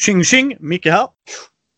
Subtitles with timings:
[0.00, 0.56] Tjing tjing!
[0.60, 1.06] Micke här.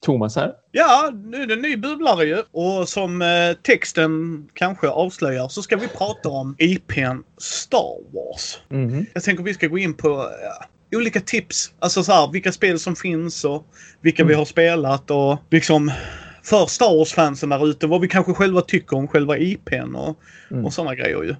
[0.06, 0.52] Thomas här.
[0.70, 2.42] Ja, nu är det en ny bubblare ju.
[2.50, 8.58] Och som eh, texten kanske avslöjar så ska vi prata om IPn Star Wars.
[8.68, 9.06] Mhm.
[9.12, 11.72] Jag tänker vi ska gå in på eh, olika tips.
[11.78, 13.66] Alltså så här, vilka spel som finns och
[14.00, 15.92] vilka vi har spelat och liksom
[16.42, 20.18] för Star Wars-fansen där ute vad vi kanske själva tycker om själva IPn och,
[20.50, 20.64] Mm.
[20.64, 21.34] och sådana grejer ju.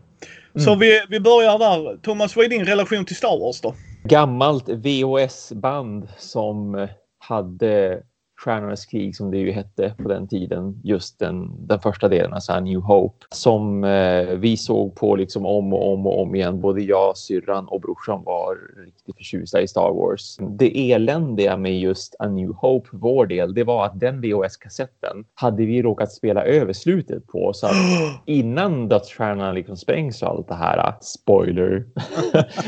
[0.65, 1.97] Så vi, vi börjar där.
[2.03, 3.75] Thomas, vad är din relation till Star Wars då?
[4.05, 6.89] Gammalt VHS-band som
[7.19, 8.03] hade
[8.45, 10.81] Stjärnornas krig som det ju hette på den tiden.
[10.85, 13.27] Just den, den första delen, alltså New Hope.
[13.31, 16.61] Som eh, vi såg på liksom om och om och om igen.
[16.61, 20.37] Både jag, syrran och brorsan var riktigt förtjusta i Star Wars.
[20.59, 25.25] Det eländiga med just A New Hope för vår del, det var att den VHS-kassetten
[25.35, 27.53] hade vi råkat spela över slutet på.
[27.55, 27.73] Så att
[28.27, 31.85] innan dödsstjärnan liksom sprängs och allt det här, spoiler,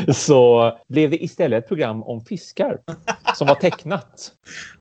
[0.13, 2.79] så blev det istället ett program om fiskar
[3.35, 4.33] som var tecknat.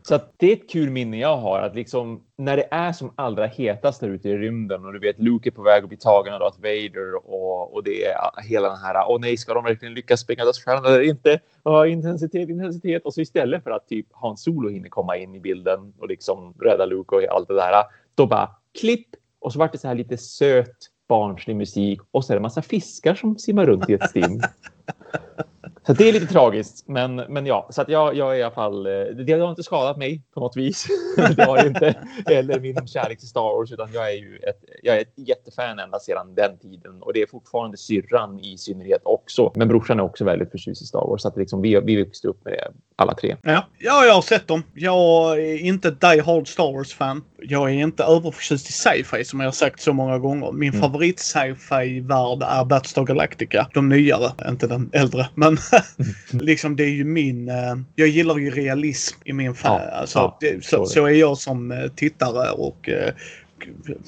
[0.08, 3.14] Så att det är ett kul minne jag har att liksom när det är som
[3.16, 5.98] allra hetast där ute i rymden och du vet Luke är på väg att bli
[5.98, 9.64] tagen av Darth Vader och, och det är hela den här åh nej, ska de
[9.64, 11.40] verkligen lyckas springa dödsstjärnan eller inte?
[11.64, 15.40] Ja, intensitet, intensitet och så istället för att typ Han Solo hinner komma in i
[15.40, 17.84] bilden och liksom rädda Luke och allt det där,
[18.16, 19.08] då bara klipp
[19.40, 22.62] och så vart det så här lite söt barnslig musik och så är det massa
[22.62, 24.42] fiskar som simmar runt i ett stim.
[25.86, 28.54] Så det är lite tragiskt, men, men ja, så att jag, jag är i alla
[28.54, 28.86] fall.
[28.86, 28.92] Eh,
[29.26, 30.88] det har inte skadat mig på något vis.
[31.36, 31.96] Det har inte
[32.26, 35.80] eller min kärlek till Star Wars, utan jag är ju ett, jag är ett jättefan
[35.80, 39.52] ända sedan den tiden och det är fortfarande syrran i synnerhet också.
[39.56, 42.28] Men brorsan är också väldigt förtjust i Star Wars så att liksom vi, vi växte
[42.28, 42.72] upp med det
[43.04, 43.36] alla tre.
[43.42, 43.68] Ja.
[43.80, 44.64] ja, jag har sett dem.
[44.74, 47.24] Jag är inte ett die hard Star Wars-fan.
[47.42, 50.52] Jag är inte överförtjust i sci-fi som jag har sagt så många gånger.
[50.52, 50.82] Min Mm.
[50.82, 53.68] favorit sci-fi-värld är Battlestar Galactica.
[53.74, 55.28] De nyare, inte den äldre.
[55.36, 55.58] Men
[56.32, 57.50] liksom det är ju min...
[57.50, 59.82] eh, jag gillar ju realism i min fan.
[59.86, 63.14] Ja, alltså, ja, det, så så, är jag som eh, tittare och eh,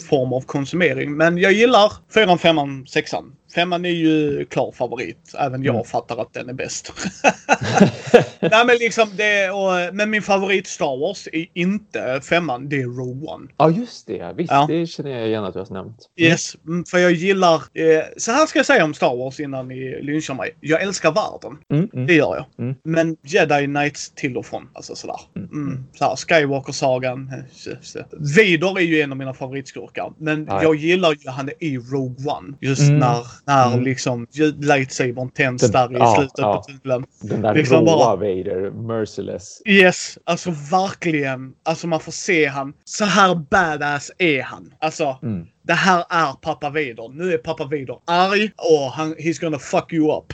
[0.09, 1.17] form av konsumering.
[1.17, 3.31] Men jag gillar fyran, femman, sexan.
[3.55, 5.33] Femman är ju klar favorit.
[5.39, 5.85] Även jag Mm.
[5.85, 6.93] fattar att den är bäst.
[8.39, 12.85] Nej men liksom det och, Men min favorit Star Wars är inte femman, det är
[12.85, 13.47] Rogue One.
[13.57, 14.33] Ja, just det.
[14.37, 14.65] Visst, Ja.
[14.69, 15.97] det känner jag igen att du har nämnt.
[16.19, 16.31] Mm.
[16.31, 17.55] Yes, mm, för jag gillar...
[17.55, 20.55] Eh, så här ska jag säga om Star Wars innan ni lynchar mig.
[20.61, 21.57] Jag älskar världen.
[21.73, 22.07] Mm, mm.
[22.07, 22.65] Det gör jag.
[22.65, 22.75] Mm.
[22.83, 24.69] Men Jedi Knights till och från.
[24.73, 25.19] Alltså sådär.
[25.35, 25.83] Mm.
[25.93, 27.31] Så här, Skywalker-sagan.
[27.33, 28.05] eh.
[28.11, 30.13] Vader är ju en av mina favoritskurkar.
[30.17, 30.63] Men ja.
[30.63, 32.53] jag gillar ju han i Rogue One.
[32.61, 32.99] Just Mm.
[32.99, 33.83] när, när Mm.
[33.83, 34.27] liksom
[34.61, 36.63] lightsabern tänds Den- där i ja, slutet ja.
[36.67, 37.05] på tunneln.
[37.21, 39.61] Den där Liksom råa bara- Vader, merciless.
[39.65, 41.53] Yes, alltså verkligen.
[41.63, 42.73] Alltså man får se han.
[42.85, 44.73] Så här badass är han.
[44.79, 45.47] Alltså, Mm.
[45.67, 47.09] Det här är pappa Vader.
[47.13, 50.33] Nu är pappa Vader arg och han, he's gonna fuck you up.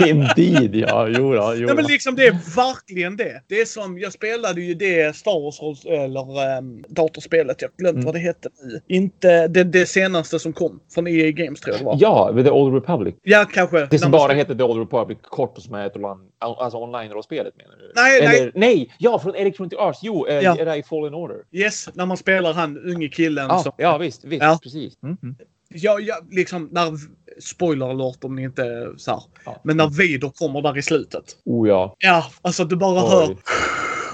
[0.06, 1.08] Indeed, ja.
[1.08, 3.42] Jo, då, jo Nej men liksom det är verkligen det.
[3.48, 7.62] Det är som, jag spelade ju det Star Wars eller um, datorspelet.
[7.62, 8.04] Jag har glömt Mm.
[8.06, 8.80] vad det hette nu.
[8.96, 10.80] Inte det, det senaste som kom.
[10.94, 11.96] Från EA Games tror jag det var.
[12.00, 13.14] Ja, The Old Republic.
[13.22, 13.86] Ja, kanske.
[13.86, 15.96] Det som man bara heter The Old Republic kort och som är ett
[16.40, 17.92] alltså online-rollspelet menar du?
[17.96, 18.40] Nej, nej.
[18.40, 18.94] Eller, nej!
[18.98, 19.98] Ja, från Electronic Arts.
[20.02, 20.56] Jo, eh, Ja.
[20.58, 21.36] Jedi Fallen Order.
[21.52, 23.72] Yes, när man spelar han unge killen Ja, som...
[23.76, 24.58] ja visst, visst, Ja.
[24.62, 25.02] precis.
[25.02, 25.36] Mm, mm.
[25.74, 26.92] Ja, ja, liksom när...
[27.40, 29.22] Spoiler alert om ni inte så här.
[29.44, 29.60] Ja.
[29.64, 31.24] Men när Vader kommer där i slutet.
[31.44, 31.96] Oh ja.
[31.98, 33.10] Ja, alltså du bara Oj.
[33.10, 33.36] hör...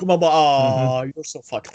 [0.01, 1.13] Och man bara ah, Mhm.
[1.13, 1.73] you're so fucked.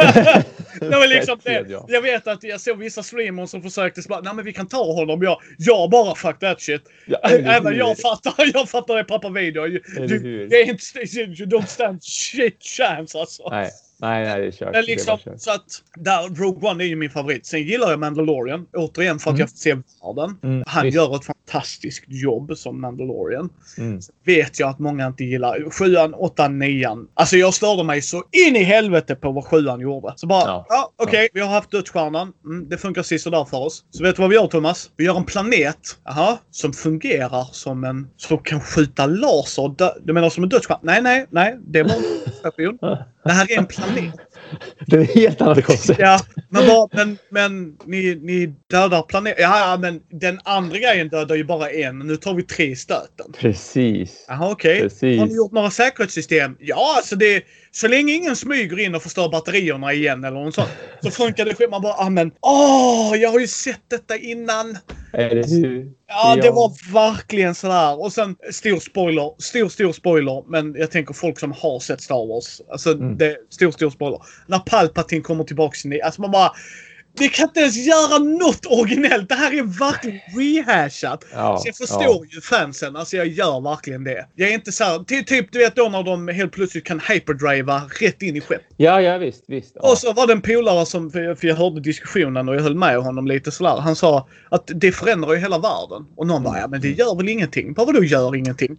[0.80, 1.84] Nej, men liksom, det, ja.
[1.88, 4.92] jag vet att jag såg vissa streamers som försökte bara, nej men vi kan ta
[4.92, 5.22] honom.
[5.22, 6.82] Jag, jag bara fuck that shit.
[7.06, 9.68] ja eller Även jag fattar, jag fattar det pappa Vader.
[10.08, 13.48] Du, det är inte, you don't stand shit chance alltså.
[13.50, 13.70] Nej,
[14.00, 14.60] nej, nej, det är kört.
[14.60, 15.64] Men Det är liksom, så att
[15.96, 17.46] där, Rogue One är ju min favorit.
[17.46, 18.66] Sen gillar jag Mandalorian.
[18.76, 19.40] Återigen för att Mm.
[19.40, 19.74] jag får se
[20.06, 20.38] världen.
[20.42, 20.94] Mm, Han visst.
[20.96, 23.48] gör ett fantastiskt jobb som Mandalorian.
[23.78, 24.00] Mm.
[24.26, 25.70] Vet jag att många inte gillar.
[25.70, 27.08] Sjuan, åttan, nian.
[27.14, 28.16] Alltså jag störde mig så
[28.46, 30.12] in i helvete på vad sjuan gjorde.
[30.16, 30.92] Så bara, ja, Ja.
[30.96, 32.32] okej, vi har haft dödsstjärnan.
[32.44, 33.84] Mm, det funkar sisådär för oss.
[33.90, 34.90] Så vet du vad vi gör Thomas?
[34.96, 35.78] Vi gör en planet,
[36.08, 39.74] aha, som fungerar som en, som kan skjuta laser.
[40.06, 40.80] Du menar som en dödsstjärna?
[40.82, 41.56] Nej, nej, nej.
[41.66, 42.02] Det var en
[42.50, 42.78] station.
[43.24, 44.14] Det här är en planet.
[44.86, 46.00] Det är ett helt annat koncept.
[46.00, 49.42] Ja, men, bara, men, men ni, ni dödar planeten.
[49.42, 51.98] Ja, ja, men den andra grejen dödar ju bara en.
[51.98, 53.32] Nu tar vi tre i stöten.
[53.38, 54.24] Precis.
[54.28, 54.80] Jaha, okej.
[54.80, 55.20] Precis.
[55.20, 56.56] Har ni gjort några säkerhetssystem?
[56.60, 57.44] Ja, alltså det...
[57.76, 60.68] Så länge ingen smyger in och förstör batterierna igen eller något sånt.
[61.02, 61.70] Så funkar det.
[61.70, 64.78] Man bara, ah men åh, jag har ju sett detta innan.
[65.12, 65.92] Eller hur?
[66.08, 68.00] Ja, det var verkligen sådär.
[68.00, 69.42] Och sen stor spoiler.
[69.42, 70.50] Stor, stor spoiler.
[70.50, 72.60] Men jag tänker folk som har sett Star Wars.
[72.70, 73.16] Alltså, Mm.
[73.16, 74.20] det stor, stor spoiler.
[74.46, 75.82] När Palpatine kommer tillbaks.
[76.04, 76.52] Alltså man bara...
[77.18, 79.28] Vi kan inte ens göra något originellt.
[79.28, 81.24] Det här är verkligen rehashat.
[81.32, 82.24] Ja, så jag förstår ja.
[82.30, 82.96] ju fansen.
[82.96, 84.26] Alltså jag gör verkligen det.
[84.34, 87.00] Jag är inte så här, ty, typ du vet då när de helt plötsligt kan
[87.00, 88.60] hyperdriva rätt in i skepp.
[88.76, 89.44] Ja, ja visst.
[89.48, 89.90] visst ja.
[89.90, 92.96] Och så var det en polare som, för jag- hörde diskussionen och jag höll med
[92.98, 93.76] honom lite sådär.
[93.76, 96.06] Han sa att det förändrar ju hela världen.
[96.16, 97.74] Och någon bara, ja men det gör väl ingenting?
[97.74, 98.76] Vad vadå gör ingenting?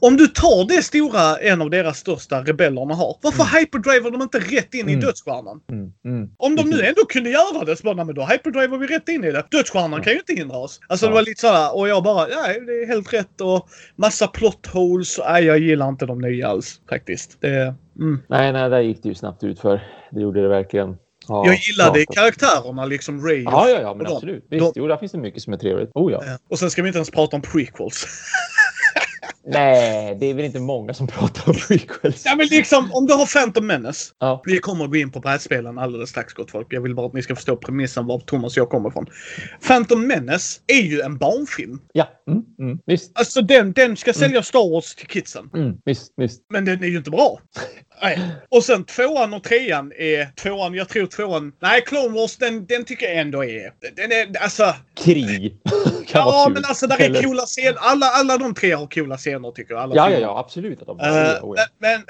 [0.00, 3.16] Om du tar det stora en av deras största rebellerna har.
[3.22, 5.00] Varför hyperdriver de inte rätt in i Mm.
[5.04, 5.60] dödsstjärnan?
[5.72, 6.30] Mm, mm.
[6.36, 9.24] Om de nu ändå kunde göra det så bara, men då hyperdriver vi rätt in
[9.24, 9.44] i det.
[9.50, 10.80] Dödsstjärnan kan ju inte hindra oss.
[10.88, 11.10] Alltså Ja.
[11.10, 14.66] det var lite sådär och jag bara, nej det är helt rätt och massa plot
[14.66, 15.18] holes.
[15.28, 17.40] Nej jag gillar inte de nya alls faktiskt.
[17.40, 18.22] Det, mm.
[18.28, 19.80] Nej, nej, där gick det ju snabbt ut för.
[20.10, 20.96] Det gjorde det verkligen.
[21.28, 22.16] Ja, Jag gillade klart.
[22.16, 24.46] karaktärerna liksom Ray och Ja, ja, ja, men absolut.
[24.50, 25.90] Visst, De- jo, där finns det mycket som är trevligt.
[25.94, 26.22] Oh ja.
[26.50, 28.06] Och sen ska vi inte ens prata om prequels.
[29.44, 32.22] Nej, det är väl inte många som pratar om prequels.
[32.24, 34.12] ja, men liksom, om du har Phantom Menace.
[34.18, 34.42] Ja.
[34.44, 36.66] Vi kommer att gå in på brädspelen alldeles strax gott folk.
[36.70, 39.06] Jag vill bara att ni ska förstå premissen var Thomas och jag kommer ifrån.
[39.66, 41.80] Phantom Menace är ju en barnfilm.
[41.92, 43.18] Ja, mm, mm, visst.
[43.18, 45.50] Alltså den, den ska sälja Star Wars till kidsen.
[45.54, 46.42] Mm, visst, visst.
[46.50, 47.40] Men den är ju inte bra.
[48.02, 48.20] Nej.
[48.48, 50.26] Och sen tvåan och trean är...
[50.26, 51.52] Tvåan, jag tror tvåan...
[51.62, 53.72] Nej, Clone Wars den, den tycker jag ändå är...
[53.96, 54.74] Den är alltså...
[55.04, 55.56] Krig
[56.16, 56.54] kan vara Ja, kul.
[56.54, 57.76] men alltså där är coola scener.
[57.78, 59.82] Alla, alla de tre har coola scener tycker jag.
[59.82, 60.80] Alla Ja, ja, ja, absolut.
[60.80, 61.40] Att de har det.
[61.42, 61.62] Oh, ja.
[61.80, 62.00] men,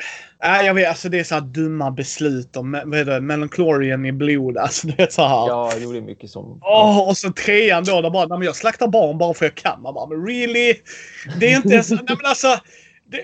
[0.43, 4.07] nej, jag vet, alltså det är så här dumma beslut om vad är det, Melanchorian
[4.07, 4.57] i blod.
[4.67, 5.49] Alltså det är så här.
[5.49, 6.59] Ja, jo, det är mycket som...
[6.63, 9.55] Åh, och så trean då, där bara, nej, men jag slaktar barn bara för jag
[9.55, 9.83] kan.
[9.83, 10.75] Man bara, men really?
[11.41, 12.59] Det är inte ens, nej men alltså.
[13.09, 13.23] Det,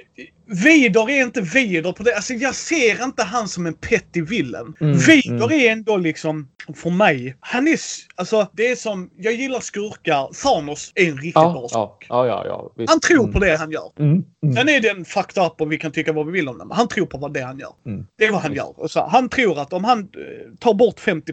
[0.52, 2.14] Vader är inte Vader på det.
[2.16, 4.74] Alltså jag ser inte han som en petty villain.
[4.80, 5.60] Mm, Vader mm.
[5.60, 7.78] är ändå liksom, för mig, han är,
[8.14, 10.42] alltså det är som, jag gillar skurkar.
[10.42, 12.06] Thanos är en riktigt bra Ja, skurk.
[12.08, 12.84] ja, ja, ja, ja.
[12.88, 13.92] Han tror Mm, på det han gör.
[13.98, 14.54] Mm, mm.
[14.56, 16.68] Sen är den fucked up och vi kan tycka vad vi vill om den.
[16.68, 17.72] Men han tror på vad det han gör.
[17.86, 18.06] Mm.
[18.18, 18.80] Det är vad han gör.
[18.80, 20.06] Och så, han tror att om han eh,
[20.60, 21.32] tar bort 50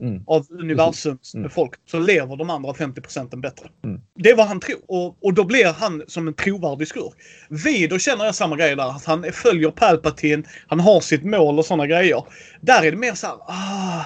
[0.00, 0.22] Mm.
[0.26, 1.42] av universums Mm.
[1.48, 3.68] befolkning så lever de andra 50 procenten bättre.
[3.84, 4.00] Mm.
[4.14, 4.78] Det är vad han tror.
[4.88, 7.14] Och, och då blir han som en trovärdig skurk.
[7.48, 8.96] Vader känner jag samma grej där.
[8.96, 12.24] Att han följer Palpatine, han har sitt mål och sådana grejer.
[12.60, 14.04] Där är det mer så här, ah,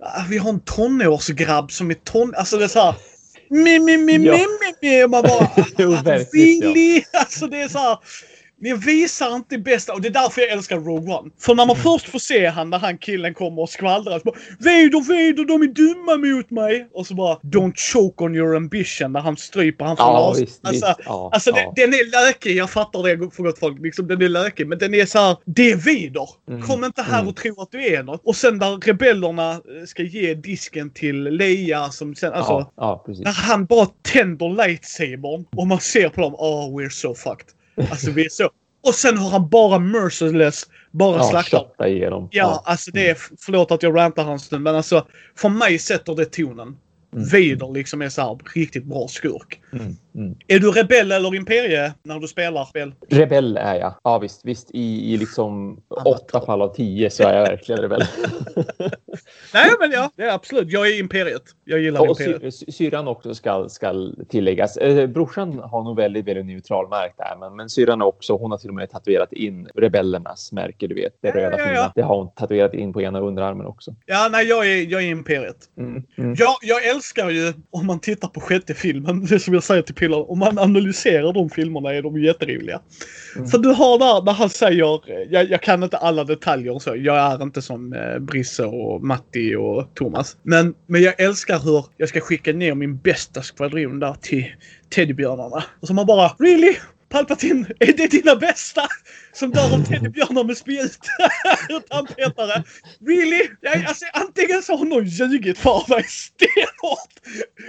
[0.00, 2.34] ah, vi har en tonårsgrabb som är ton...
[2.36, 2.94] Alltså det är så här...
[3.50, 4.46] Mi, mi, mi, mi,
[4.82, 5.32] mi, Man bara...
[5.78, 7.02] Ah, really?
[7.12, 7.98] Alltså det är så här...
[8.60, 11.30] Ni visar inte bästa och det är därför jag älskar Rogue One.
[11.38, 11.82] För när man Mm.
[11.82, 15.62] först får se han när han killen kommer och skvallrar så bara Vader, Vader, de
[15.62, 16.88] är dumma mot mig!
[16.92, 20.60] Och så bara Don't choke on your ambition när han stryper han från Ja, visst,
[20.66, 21.00] Alltså, visst.
[21.06, 21.56] Ja, Alltså ja.
[21.56, 23.78] den, den är lökig, jag fattar det för gott folk.
[23.80, 24.66] Liksom, den är lökig.
[24.66, 26.28] Men den är så här, det är Vader.
[26.48, 27.28] Mm, Kom inte här mm.
[27.28, 28.20] och tro att du är något.
[28.24, 32.52] Och sen när rebellerna eh, ska ge disken till Leia som sen, alltså.
[32.52, 33.24] ja, ja, precis.
[33.24, 37.46] När han bara tänder lightsabern och man ser på dem, oh we're so fucked.
[37.90, 38.50] Alltså vi är så.
[38.86, 41.86] Och sen har han bara merciless, bara Ja, slaktar.
[41.86, 42.28] igenom.
[42.32, 45.06] Ja, alltså det är, förlåt att jag rantar hans stund, men alltså
[45.36, 46.76] för mig sätter det tonen.
[47.14, 47.24] Mm.
[47.24, 49.60] Vader liksom är så här riktigt bra skurk.
[49.72, 50.36] Mm, mm.
[50.46, 52.94] Är du rebell eller imperie när du spelar spel?
[53.08, 53.94] Rebell är jag.
[54.04, 54.44] Ja, visst.
[54.44, 58.04] visst i, I liksom åtta fall av tio så är jag verkligen rebell.
[59.54, 60.72] Nej, men ja, det är absolut.
[60.72, 61.42] Jag är imperiet.
[61.64, 62.54] Jag gillar och imperiet.
[62.54, 64.76] sy, syrran också ska, ska tilläggas.
[64.76, 67.36] Eh, brorsan har nog väldigt, väldigt neutral märk där.
[67.40, 68.36] Men, men syrran också.
[68.36, 70.86] Hon har till och med tatuerat in rebellernas märke.
[70.86, 71.74] Du vet, det Ja, röda ja, fina.
[71.74, 71.92] ja.
[71.94, 73.94] Det har hon tatuerat in på ena underarmen också.
[74.06, 75.56] Ja, nej, jag är, jag är imperiet.
[75.78, 76.34] Mm, mm.
[76.38, 79.94] Jag, jag älskar ju, om man tittar på sjätte filmen, det som jag säger till
[80.00, 82.80] Pillar, om man analyserar de filmerna är de jätteroliga.
[83.36, 83.48] Mm.
[83.48, 86.96] För du har där, när han säger, jag, jag kan inte alla detaljer och så,
[86.96, 90.36] jag är inte som eh, Brisse och Matti och Thomas.
[90.42, 94.46] Men, men jag älskar hur jag ska skicka ner min bästa skvadron där till
[94.88, 95.64] teddybjörnarna.
[95.80, 96.74] Och så man bara, really?
[97.10, 98.82] Palpatine, är det dina bästa?
[99.32, 100.98] Som dör av teddybjörnar med spjut.
[101.90, 102.64] Tandpetare.
[103.06, 103.48] Really?
[103.60, 107.14] Jag, alltså, antingen så har någon ljugit för mig stenhårt.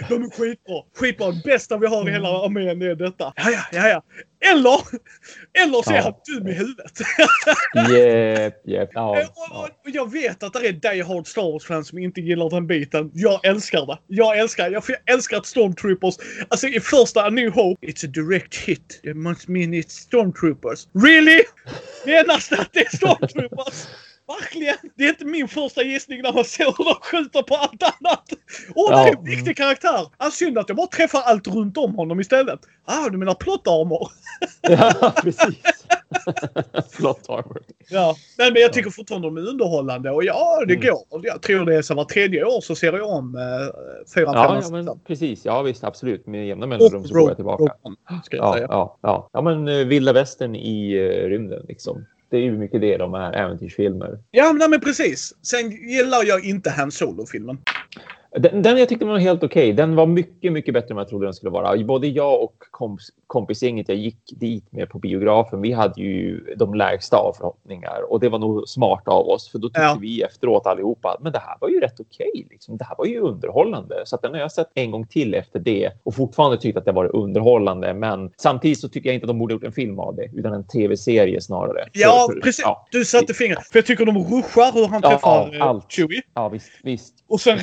[0.09, 0.83] De är skitbra.
[0.95, 1.31] Skitbra.
[1.45, 3.33] Bästa vi har i hela armén är detta.
[3.35, 4.03] Ja, ja, ja, ja.
[4.45, 4.81] Eller,
[5.63, 6.01] eller så är Ja.
[6.01, 6.99] han dum i huvudet.
[7.89, 8.89] Jep, jep.
[8.93, 9.69] Ja, ja.
[9.85, 13.11] Jag vet att det är die hard Star Wars-fans som inte gillar den biten.
[13.13, 13.97] Jag älskar det.
[14.07, 16.15] Jag älskar för jag älskar att Stormtroopers...
[16.47, 18.99] Alltså i första A New Hope, it's a direct hit.
[19.03, 20.87] It must mean it's Stormtroopers.
[20.93, 21.43] Really?
[22.05, 23.87] Menas det att det är Stormtroopers?
[24.39, 24.75] Verkligen!
[24.95, 28.23] Det är inte min första gissning när man ser hur de skjuter på allt annat.
[28.75, 29.21] Åh, det är en Ja.
[29.21, 30.07] viktig karaktär!
[30.17, 32.59] Ah, synd att jag bara träffar allt runt om honom istället.
[32.85, 34.09] Ah, du menar plot armor?
[34.61, 35.55] ja precis.
[36.91, 37.61] Flott armor.
[37.89, 40.87] Ja, men, men jag tycker fortfarande de är underhållande och ja, det Mm.
[40.87, 41.25] går.
[41.25, 43.41] Jag tror det är så var tredje år så ser jag om eh,
[44.15, 45.45] fyra, Ja, ja, men precis.
[45.45, 45.83] Ja, visst.
[45.83, 46.27] Absolut.
[46.27, 47.73] Med jämna mellanrum så går jag tillbaka.
[48.31, 49.29] Ja, ja, ja.
[49.33, 52.05] ja men uh, vilda västern i uh, rymden liksom.
[52.31, 54.19] Det är ju mycket det de är äventyrsfilmer.
[54.31, 55.33] Ja, men, nej, men precis.
[55.41, 57.57] Sen gillar jag inte Han Solo-filmen.
[58.37, 59.63] Den, den jag tyckte var helt okej.
[59.63, 59.73] Okay.
[59.73, 61.83] Den var mycket, mycket bättre än vad jag trodde den skulle vara.
[61.83, 66.73] Både jag och kompis, kompisgänget jag gick dit med på biografen, vi hade ju de
[66.73, 69.97] lägsta av förhoppningar och det var nog smart av oss för då tyckte ja.
[70.01, 72.29] vi efteråt allihopa men det här var ju rätt okej.
[72.33, 72.77] Okay, liksom.
[72.77, 75.59] Det här var ju underhållande så att den har jag sett en gång till efter
[75.59, 77.93] det och fortfarande tyckt att det var underhållande.
[77.93, 80.53] Men samtidigt så tycker jag inte att de borde gjort en film av det utan
[80.53, 81.89] en tv-serie snarare.
[81.91, 82.65] Ja, för, för, precis.
[82.65, 82.87] Ja.
[82.91, 83.67] Du satte fingret.
[83.67, 85.91] För jag tycker de ruschar hur han träffar ja, allt.
[85.91, 86.21] Chewie.
[86.33, 87.13] Ja, visst, visst.
[87.27, 87.59] Och sen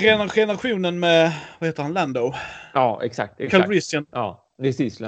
[0.59, 2.33] generationen med, vad heter han, Lando?
[2.75, 3.41] Ja, exakt.
[3.41, 3.63] exakt.
[3.63, 4.07] Calrissian.
[4.13, 4.48] Ja.
[4.63, 5.01] Precis,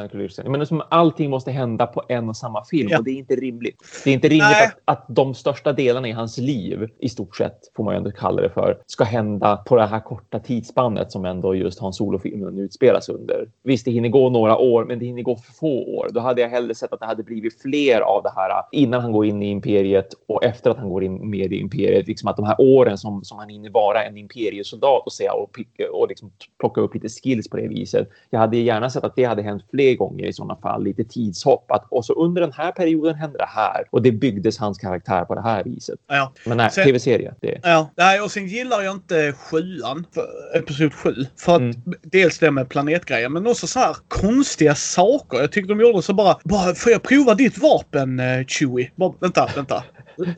[0.44, 2.98] men som allting måste hända på en och samma film ja.
[2.98, 3.76] och det är inte rimligt.
[4.04, 7.58] Det är inte rimligt att, att de största delarna i hans liv, i stort sett
[7.76, 11.24] får man ju ändå kalla det för, ska hända på det här korta tidsspannet som
[11.24, 13.48] ändå just Hans Solo-filmen utspelas under.
[13.62, 16.08] Visst, det hinner gå några år, men det hinner gå för få år.
[16.12, 19.12] Då hade jag hellre sett att det hade blivit fler av det här innan han
[19.12, 22.06] går in i imperiet och efter att han går in med i imperiet.
[22.06, 25.58] Liksom att de här åren som, som han hinner vara en imperiesoldat och se och,
[25.92, 28.08] och liksom plocka upp lite skills på det viset.
[28.30, 31.04] Jag hade gärna sett att det hade hade hänt fler gånger i sådana fall, lite
[31.04, 31.70] tidshopp.
[31.70, 35.24] Att, och så under den här perioden hände det här och det byggdes hans karaktär
[35.24, 35.98] på det här viset.
[36.08, 36.32] Ja.
[36.46, 37.34] Men nej, tv-serie.
[37.40, 37.60] Det...
[37.62, 40.06] Ja, nej, och sen gillar jag inte sjuan,
[40.54, 41.14] episod sju.
[41.36, 41.76] För att mm.
[42.02, 45.38] dels det med planetgrejen, men också så här konstiga saker.
[45.38, 48.90] Jag tyckte de gjorde så bara, bara får jag prova ditt vapen, uh, Chewie?
[48.96, 49.84] Bara, vänta, vänta.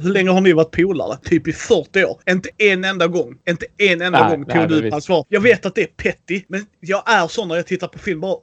[0.00, 1.18] Hur länge har ni varit polare?
[1.24, 2.20] Typ i 40 år.
[2.30, 3.36] Inte en enda gång.
[3.48, 5.26] Inte en enda nej, gång tog du ut hans vapen.
[5.28, 8.20] Jag vet att det är petty, men jag är sån när jag tittar på film.
[8.20, 8.36] Bara,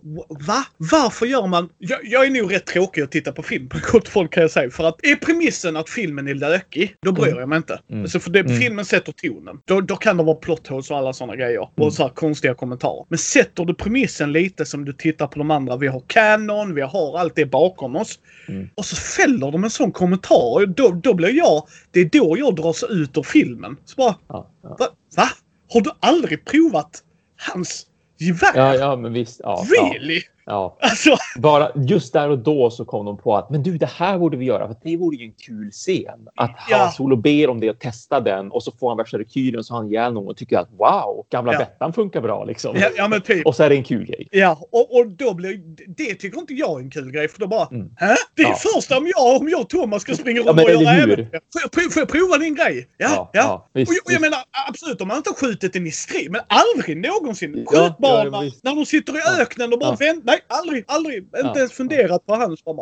[0.47, 0.65] va?
[0.77, 1.69] Varför gör man...
[1.77, 4.51] Jag, jag är nog rätt tråkig att titta på film på gott folk kan jag
[4.51, 4.69] säga.
[4.69, 7.39] För att är premissen att filmen är lökig, då bryr mm.
[7.39, 7.79] jag mig inte.
[7.89, 8.01] Mm.
[8.01, 8.57] Alltså för det, mm.
[8.57, 9.59] filmen sätter tonen.
[9.65, 11.59] Då, då kan det vara plot holes och alla sådana grejer.
[11.59, 11.91] Och mm.
[11.91, 13.05] så här konstiga kommentarer.
[13.09, 15.77] Men sätter du premissen lite som du tittar på de andra.
[15.77, 18.19] Vi har Canon, vi har allt det bakom oss.
[18.47, 18.69] Mm.
[18.75, 20.65] Och så fäller de en sån kommentar.
[20.65, 21.67] Då, då blir jag...
[21.91, 23.77] Det är då jag dras ut ur filmen.
[23.85, 24.15] Så bara...
[24.27, 24.75] Ja, ja.
[24.79, 24.87] Va?
[25.15, 25.27] Va?
[25.73, 27.03] Har du aldrig provat
[27.37, 27.85] hans
[28.17, 28.51] gevär?
[28.55, 29.39] Ja, ja, men visst.
[29.43, 30.15] Ja, really?
[30.15, 30.21] Ja.
[30.49, 30.77] Ja.
[30.79, 31.17] Alltså.
[31.35, 34.37] Bara just där och då så kom de på att men du, det här borde
[34.37, 36.27] vi göra för det vore ju en kul scen.
[36.35, 36.77] Att ja.
[36.77, 39.75] Han Solo ber om det och testa den och så får han värsta rekylen så
[39.75, 41.59] han ihjäl någon och tycker att wow, gamla ja.
[41.59, 42.75] Bettan funkar bra liksom.
[42.79, 43.45] Ja, ja, men typ.
[43.45, 44.27] Och så är det en kul grej.
[44.31, 47.47] Ja, och, och då blir det tycker inte jag är en kul grej för då
[47.47, 47.89] bara mm.
[47.97, 48.15] Hä?
[48.35, 48.55] Det är ja.
[48.55, 51.29] första om jag, om jag och Thomas ska springa runt och göra äventyr.
[51.73, 52.87] Får, får jag prova din grej?
[52.97, 53.69] Ja, ja.
[53.73, 54.39] Visst, och, jag, och jag menar
[54.69, 57.65] absolut om man inte har skjutit den i strid, men aldrig någonsin.
[57.65, 59.95] Skjutbana när de sitter i öknen och bara ja.
[59.99, 60.23] vänt.
[60.25, 61.57] Nej, aldrig, aldrig inte ja.
[61.57, 62.63] ens funderat på hans.
[62.63, 62.75] Bara,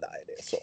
[0.00, 0.56] nej, det är så.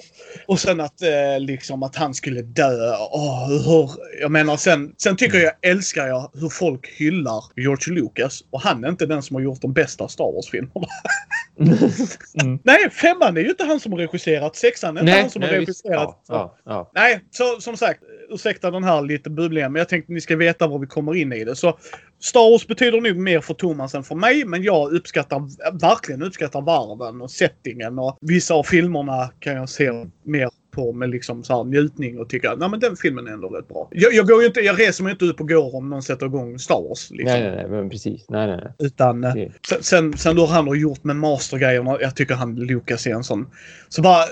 [0.47, 2.95] Och sen att eh, liksom att han skulle dö.
[3.11, 8.43] Oh, hur, jag menar sen, sen tycker jag, älskar jag hur folk hyllar George Lucas.
[8.49, 10.87] Och han är inte den som har gjort de bästa Star Wars-filmerna.
[12.43, 12.59] mm.
[12.63, 14.55] Nej, femman är ju inte han som har regisserat.
[14.55, 16.23] Sexan är inte nej, han som nej, har regisserat.
[16.27, 20.21] Ja, ja, nej, så som sagt, ursäkta den här lite bubbliga, men jag tänkte ni
[20.21, 21.55] ska veta var vi kommer in i det.
[21.55, 21.77] Så
[22.19, 25.39] Star Wars betyder nog mer för Thomas än för mig, men jag uppskattar
[25.79, 29.91] verkligen uppskattar varven och settingen och vissa av filmerna kan jag se
[30.23, 33.67] mer på med liksom så här njutning och tycka att den filmen är ändå rätt
[33.67, 33.89] bra.
[33.91, 36.59] Jag, jag, går inte, jag reser mig inte ut och går om någon sätter igång
[36.59, 37.11] Star Wars.
[37.11, 37.39] Liksom.
[37.39, 38.25] Nej, nej, nej, men precis.
[38.29, 38.73] Nej, nej, nej.
[38.79, 39.33] Utan eh,
[39.81, 43.47] sen, sen då han har gjort med mastergrejerna, jag tycker han Lucas är en sån.
[43.89, 44.23] Så bara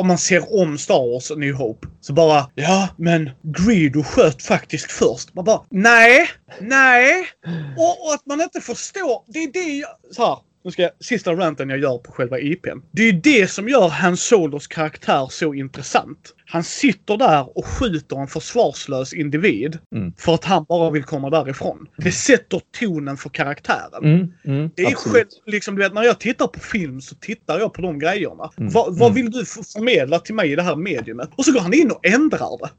[0.00, 4.92] om man ser om Star Wars New Hope så bara ja, men Greedo sköt faktiskt
[4.92, 5.34] först.
[5.34, 6.28] Man bara nej,
[6.60, 7.26] nej.
[7.76, 9.24] Och, och att man inte förstår.
[9.26, 12.38] Det är det jag, så här, nu ska jag, sista ranten jag gör på själva
[12.38, 12.78] IPn.
[12.90, 16.34] Det är ju det som gör Hans Solos karaktär så intressant.
[16.46, 20.12] Han sitter där och skjuter en försvarslös individ mm.
[20.18, 21.86] för att han bara vill komma därifrån.
[21.96, 24.04] Det sätter tonen för karaktären.
[24.04, 27.58] Mm, mm, det är själv, liksom, du vet, när jag tittar på film så tittar
[27.58, 28.50] jag på de grejerna.
[28.56, 29.14] Mm, Va, vad mm.
[29.14, 31.30] vill du förmedla till mig i det här mediumet?
[31.36, 32.70] Och så går han in och ändrar det.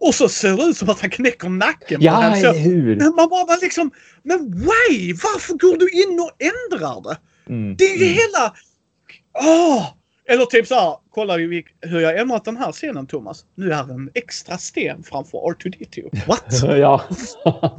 [0.00, 2.02] Och så ser det ut som att han knäcker nacken.
[2.02, 2.96] Ja, hur?
[2.96, 3.90] Men man bara liksom,
[4.22, 5.12] men why?
[5.12, 7.18] Varför går du in och ändrar det?
[7.50, 7.76] Mm.
[7.76, 8.14] Det är ju mm.
[8.14, 8.54] hela...
[9.34, 9.76] Åh!
[9.76, 9.99] Oh!
[10.28, 11.36] Eller typ så här, kolla
[11.80, 13.44] hur jag ändrat den här scenen Thomas.
[13.54, 16.26] Nu är en extra sten framför R2D2.
[16.26, 16.62] What?
[16.78, 17.04] ja,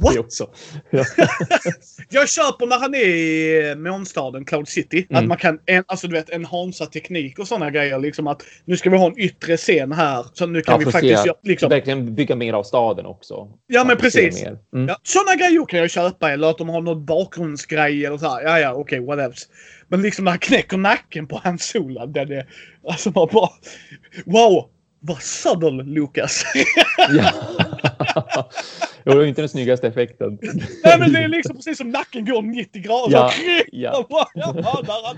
[0.14, 0.48] det också.
[2.10, 5.06] jag köper när han är i månstaden Cloud City.
[5.10, 5.22] Mm.
[5.22, 7.98] Att man kan, en, alltså du vet, enhansa teknik och sådana grejer.
[7.98, 10.26] Liksom att nu ska vi ha en yttre scen här.
[10.32, 11.22] Så nu kan ja, vi faktiskt...
[11.22, 13.48] Se, liksom, verkligen bygga mer av staden också.
[13.66, 14.42] Ja, men precis.
[14.42, 14.88] Mm.
[14.88, 16.32] Ja, sådana grejer kan jag köpa.
[16.32, 18.42] Eller att de har någon bakgrundsgrej eller så här.
[18.42, 19.36] Ja, ja, okej, okay, whatever.
[19.92, 22.06] Men liksom när han knäcker nacken på hans sola.
[22.06, 22.46] Den är,
[22.88, 23.50] alltså man bara...
[24.24, 24.70] Wow!
[25.00, 26.44] Vad subtle Lucas!
[27.10, 27.32] ja.
[29.04, 30.38] Det var inte den snyggaste effekten.
[30.84, 33.32] Nej, men det är liksom precis som nacken går 90 grader.
[33.72, 35.14] Ja, ja.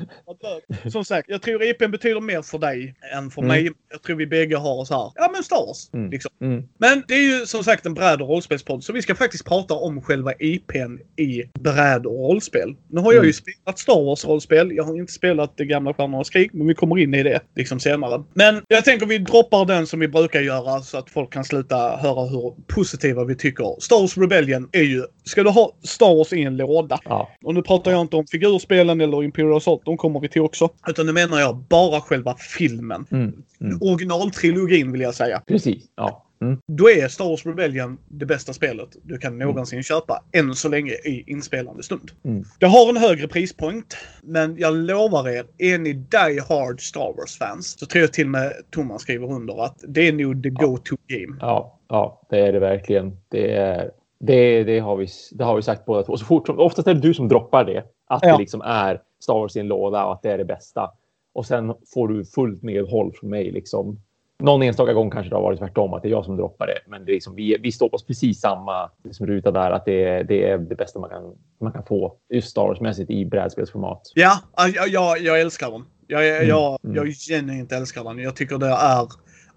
[0.91, 3.49] Som sagt, jag tror IPn betyder mer för dig än för Mm.
[3.49, 3.71] mig.
[3.93, 5.13] Jag tror vi bägge har så här.
[5.15, 5.91] Ja, men Star Wars.
[5.95, 6.11] Mm.
[6.11, 6.31] Liksom.
[6.41, 6.63] Mm.
[6.79, 9.75] Men det är ju som sagt en bräd och rollspelspodd, så vi ska faktiskt prata
[9.75, 12.75] om själva IPn i bräd och rollspel.
[12.89, 13.33] Nu har jag ju Mm.
[13.33, 14.73] spelat Star Wars-rollspel.
[14.77, 17.81] Jag har inte spelat det gamla Stjärnornas krig, men vi kommer in i det liksom
[17.81, 18.23] senare.
[18.35, 21.77] Men jag tänker vi droppar den som vi brukar göra så att folk kan sluta
[21.97, 23.77] höra hur positiva vi tycker.
[23.81, 25.05] Star Wars Rebellion är ju...
[25.25, 27.01] Ska du ha Star Wars i en låda?
[27.05, 27.31] Ja.
[27.45, 30.69] Och nu pratar jag inte om figurspelen eller Imperial Assault, de kommer vi till också.
[30.89, 33.07] Utan nu menar jag bara själva filmen.
[33.11, 33.33] Mm.
[33.61, 33.79] Mm.
[33.81, 35.43] Originaltrilogin vill jag säga.
[35.47, 35.85] Precis.
[35.97, 36.21] Ja.
[36.43, 36.59] Mm.
[36.67, 40.93] Då är Star Wars Rebellion det bästa spelet du kan någonsin köpa, än så länge
[40.93, 42.11] i inspelande stund.
[42.25, 42.45] Mm.
[42.59, 47.79] Det har en högre prispoint, men jag lovar er, är ni die hard Star Wars-fans
[47.79, 50.97] så tror jag till och med Thomas skriver under att det är nog the go-to
[51.09, 51.37] game.
[51.41, 53.17] Ja, ja, det är det verkligen.
[53.29, 56.17] Det, är, det, det, har, vi, det har vi sagt båda två.
[56.17, 57.85] Så fort som, oftast är det du som droppar det.
[58.07, 58.33] Att Ja.
[58.33, 60.91] det liksom är Star Wars i en låda och att det är det bästa.
[61.33, 63.51] Och sen får du fullt medhåll från mig.
[63.51, 63.99] Liksom.
[64.39, 66.79] Någon enstaka gång kanske det har varit tvärtom, att det är jag som droppar det.
[66.91, 70.05] Men det är liksom, vi, vi står på precis samma liksom, ruta där, att det,
[70.05, 74.01] är- det är det bästa man kan, man kan få just Star Wars-mässigt i brädspelsformat.
[74.15, 75.85] Ja, jag, jag, jag älskar den.
[76.07, 76.97] Jag, jag, Mm, jag, mm.
[76.97, 78.19] jag genuint älskar den.
[78.19, 79.09] Jag tycker det är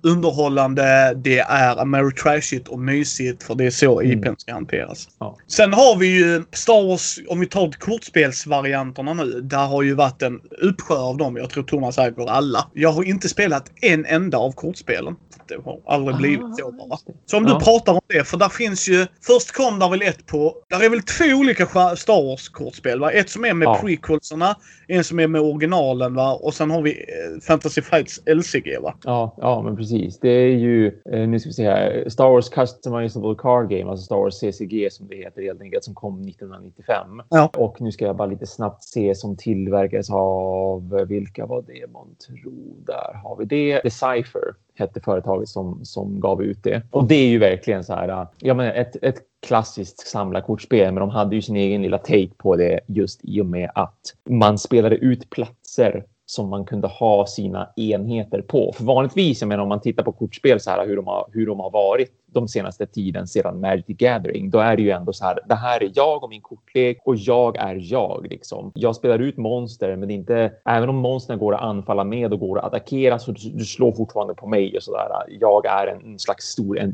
[0.08, 4.20] underhållande, det är ameritrashigt och mysigt för det är så Mm.
[4.20, 5.08] IPn ska hanteras.
[5.20, 5.38] Ja.
[5.48, 9.42] Sen har vi ju Star Wars, om vi tar kortspelsvarianterna nu.
[9.42, 11.38] Där har ju varit en uppsjö av dem.
[11.38, 12.68] Jag tror Thomas äger alla.
[12.74, 15.16] Jag har inte spelat en enda av kortspelen.
[15.48, 16.98] Det har aldrig Ah, blivit så bara.
[17.26, 17.60] Så om du Ja.
[17.60, 19.06] pratar om det, för där finns ju...
[19.22, 20.54] Först kom där väl ett på...
[20.70, 23.12] Där är väl två olika Star Wars-kortspel va?
[23.12, 23.80] Ett som är med Ja.
[23.82, 24.56] prequelserna,
[24.88, 26.34] en som är med originalen va?
[26.34, 28.96] Och sen har vi eh, Fantasy Fights LCG va?
[29.04, 29.97] Ja, ja, men precis.
[30.22, 34.06] Det är ju, eh, nu ska vi se här, Star Wars Customizable Card Game, alltså
[34.06, 37.22] Star Wars CCG som det heter helt enkelt, som kom 1995.
[37.30, 37.50] Ja.
[37.58, 42.16] Och nu ska jag bara lite snabbt se som tillverkades av, vilka var det man
[42.27, 42.86] tror?
[42.86, 43.82] Där har vi det.
[43.84, 46.82] Decipher hette företaget som, som gav ut det.
[46.92, 51.10] Och det är ju verkligen så här, ja men ett, ett klassiskt samlarkortspel, men de
[51.10, 54.95] hade ju sin egen lilla take på det just i och med att man spelade
[54.95, 58.72] ut platser som man kunde ha sina enheter på.
[58.74, 61.46] För vanligtvis, jag menar om man tittar på kortspel så här hur de har, hur
[61.46, 65.13] de har varit de senaste tiden sedan Magic the Gathering, då är det ju ändå
[65.13, 65.40] så här.
[65.46, 68.72] Det här är jag och min kortlek och jag är jag liksom.
[68.76, 72.34] Jag spelar ut monster, men det är inte även om monstren går att anfalla med
[72.34, 75.38] och går att attackera så du, du slår fortfarande på mig och så där.
[75.40, 76.94] Jag är en, en slags stor en-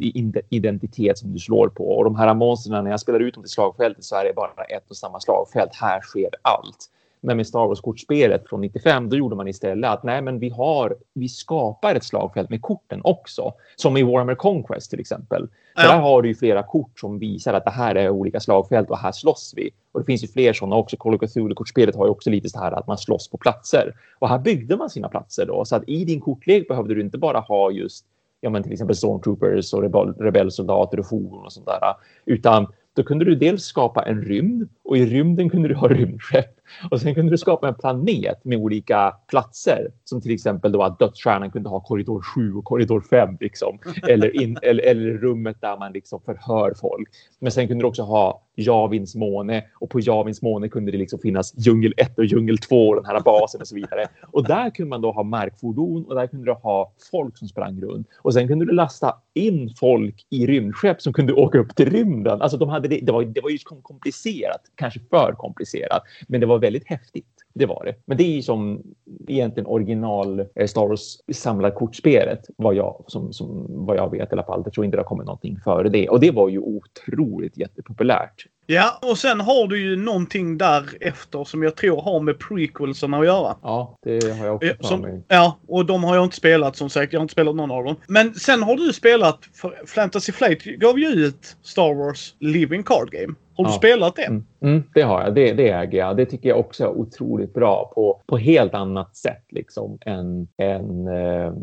[0.50, 3.52] identitet som du slår på och de här monstren när jag spelar ut dem till
[3.52, 5.72] slagfältet så är det bara ett och samma slagfält.
[5.82, 6.90] Här sker allt.
[7.26, 10.96] Men med Star Wars-kortspelet från 95, då gjorde man istället att nej, men vi har,
[11.14, 13.54] vi skapar ett slagfält med korten också.
[13.76, 15.48] Som i Warhammer Conquest till exempel.
[15.76, 15.82] Ja.
[15.82, 18.98] där har du ju flera kort som visar att det här är olika slagfält och
[18.98, 19.70] här slåss vi.
[19.92, 20.98] Och det finns ju fler sådana också.
[20.98, 23.94] Call of Cthulhu-kortspelet har ju också lite så här att man slåss på platser.
[24.20, 25.66] Och här byggde man sina platser då.
[25.66, 28.06] Så att i din kortlek behövde du inte bara ha just
[28.44, 31.80] ja, men till exempel stormtroopers och rebell, rebellsoldater och fordon och sånt där.
[32.26, 36.60] Utan då kunde du dels skapa en rymd och i rymden kunde du ha rymdskepp.
[36.92, 39.92] Och sen kunde du skapa en planet med olika platser.
[40.04, 43.38] Som till exempel då att dödsstjärnan kunde ha korridor 7 och korridor 5.
[43.40, 43.80] Liksom.
[44.08, 47.10] Eller, in, eller, eller rummet där man liksom förhör folk.
[47.40, 51.20] Men sen kunde du också ha Javins måne och på Javins måne kunde det liksom
[51.20, 54.08] finnas djungel 1 och djungel 2 och den här basen och så vidare.
[54.32, 57.82] Och där kunde man då ha markfordon och där kunde du ha folk som sprang
[57.82, 58.08] runt.
[58.18, 62.42] Och sen kunde du lasta in folk i rymdskepp som kunde åka upp till rymden.
[62.42, 66.46] Alltså de hade det, det, var, det var ju komplicerat, kanske för komplicerat, men det
[66.46, 67.33] var väldigt häftigt.
[67.54, 67.96] Det var det.
[68.06, 68.82] Men det är ju som
[69.28, 74.44] egentligen original eh, Star Wars samlarkortspelet vad jag, som, som, vad jag vet i alla
[74.44, 74.62] fall.
[74.66, 76.10] Jag tror inte det har kommit någonting före det.
[76.10, 78.46] Och det var ju otroligt jättepopulärt.
[78.66, 83.26] Ja, och sen har du ju någonting därefter som jag tror har med prequelsen att
[83.26, 83.56] göra.
[83.62, 85.22] Ja, det har jag också Som, mig.
[85.28, 87.14] ja, och de har jag inte spelat som sagt.
[87.14, 87.96] Jag har inte spelat någon av dem.
[88.08, 93.10] Men sen har du spelat, för Fantasy Flight gav ju ut Star Wars Living Card
[93.12, 93.34] Game.
[93.58, 93.78] Har du Ja.
[93.78, 94.24] spelat det?
[94.26, 95.36] Mm, mm, det har jag.
[95.36, 96.18] Det, det äger jag.
[96.18, 101.08] Det tycker jag också är otroligt bra på, på helt annat sätt liksom, än, än
[101.08, 101.54] eh,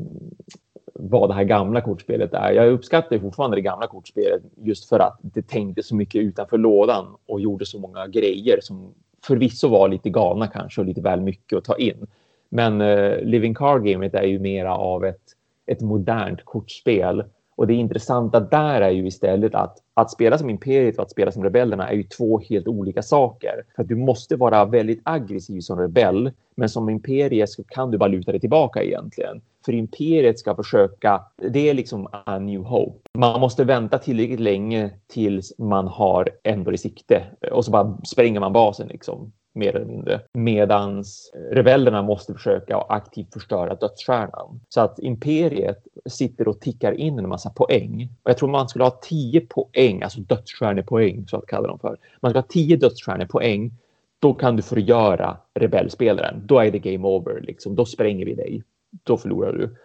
[0.94, 2.52] vad det här gamla kortspelet är.
[2.52, 7.06] Jag uppskattar fortfarande det gamla kortspelet just för att det tänkte så mycket utanför lådan
[7.26, 8.94] och gjorde så många grejer som
[9.26, 12.06] förvisso var lite galna kanske och lite väl mycket att ta in.
[12.48, 15.22] Men uh, Living Card Gamet är ju mera av ett,
[15.66, 17.24] ett modernt kortspel
[17.56, 21.32] och det intressanta där är ju istället att att spela som Imperiet och att spela
[21.32, 23.64] som rebellerna är ju två helt olika saker.
[23.76, 27.98] För att du måste vara väldigt aggressiv som rebell, men som Imperie så kan du
[27.98, 32.98] bara luta dig tillbaka egentligen för Imperiet ska försöka, det är liksom a new hope.
[33.18, 38.40] Man måste vänta tillräckligt länge tills man har ändå i sikte och så bara spränger
[38.40, 40.20] man basen liksom mer eller mindre.
[40.32, 44.60] Medans rebellerna måste försöka aktivt förstöra dödsstjärnan.
[44.68, 48.08] Så att imperiet sitter och tickar in en massa poäng.
[48.22, 51.96] Och jag tror man skulle ha 10 poäng, alltså dödsstjärnepoäng så att kalla dem för.
[52.20, 53.72] Man ska ha 10 dödsstjärnepoäng.
[54.18, 56.42] Då kan du förgöra rebellspelaren.
[56.46, 57.40] Då är det game over.
[57.40, 57.74] Liksom.
[57.74, 58.62] Då spränger vi dig.
[58.90, 59.76] Då förlorar du.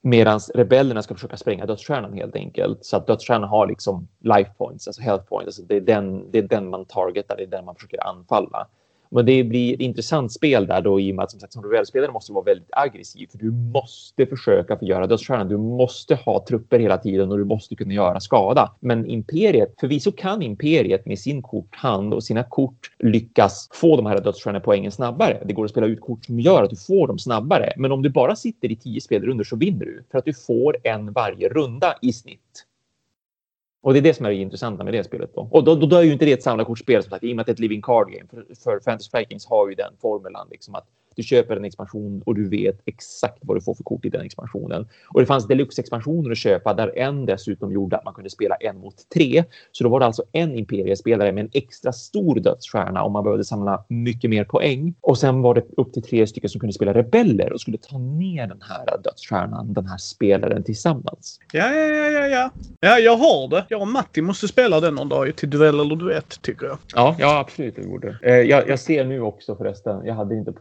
[0.00, 2.84] Medan rebellerna ska försöka spränga dödsstjärnan helt enkelt.
[2.84, 5.46] Så att dödsstjärnan har liksom life points, alltså health points.
[5.46, 8.66] Alltså det, är den, det är den man targetar, det är den man försöker anfalla.
[9.14, 11.62] Men det blir ett intressant spel där då i och med att som sagt som
[11.62, 15.48] duellspelare måste vara väldigt aggressiv för du måste försöka förgöra dödsstjärnan.
[15.48, 18.74] Du måste ha trupper hela tiden och du måste kunna göra skada.
[18.80, 24.20] Men imperiet, förvisso kan imperiet med sin korthand och sina kort lyckas få de här
[24.20, 25.42] dödsstjärnepoängen snabbare.
[25.44, 27.72] Det går att spela ut kort som gör att du får dem snabbare.
[27.76, 30.76] Men om du bara sitter i tio spelrundor så vinner du för att du får
[30.84, 32.66] en varje runda i snitt.
[33.82, 35.30] Och det är det som är det intressanta med det spelet.
[35.34, 35.48] Då.
[35.50, 37.40] Och då, då, då är ju inte det ett samlarkortsspel som sagt, i och med
[37.40, 38.28] att det är ett living card game.
[38.30, 40.86] För, för Fantasy Vikings har ju den formulan liksom att
[41.16, 44.26] du köper en expansion och du vet exakt vad du får för kort i den
[44.26, 44.88] expansionen.
[45.08, 48.78] Och det fanns deluxe-expansioner att köpa där en dessutom gjorde att man kunde spela en
[48.78, 49.44] mot tre.
[49.72, 53.44] Så då var det alltså en imperiespelare med en extra stor dödsstjärna om man behövde
[53.44, 54.94] samla mycket mer poäng.
[55.00, 57.98] Och sen var det upp till tre stycken som kunde spela rebeller och skulle ta
[57.98, 61.40] ner den här dödsstjärnan, den här spelaren tillsammans.
[61.52, 62.50] Ja, ja, ja, ja, ja.
[62.80, 63.64] Ja, jag har det.
[63.68, 66.78] Jag och Matti måste spela den någon dag till duell eller duett, tycker jag.
[66.94, 67.76] Ja, ja absolut.
[67.76, 68.18] Det borde.
[68.22, 70.60] Eh, jag, jag ser nu också förresten, jag hade inte på,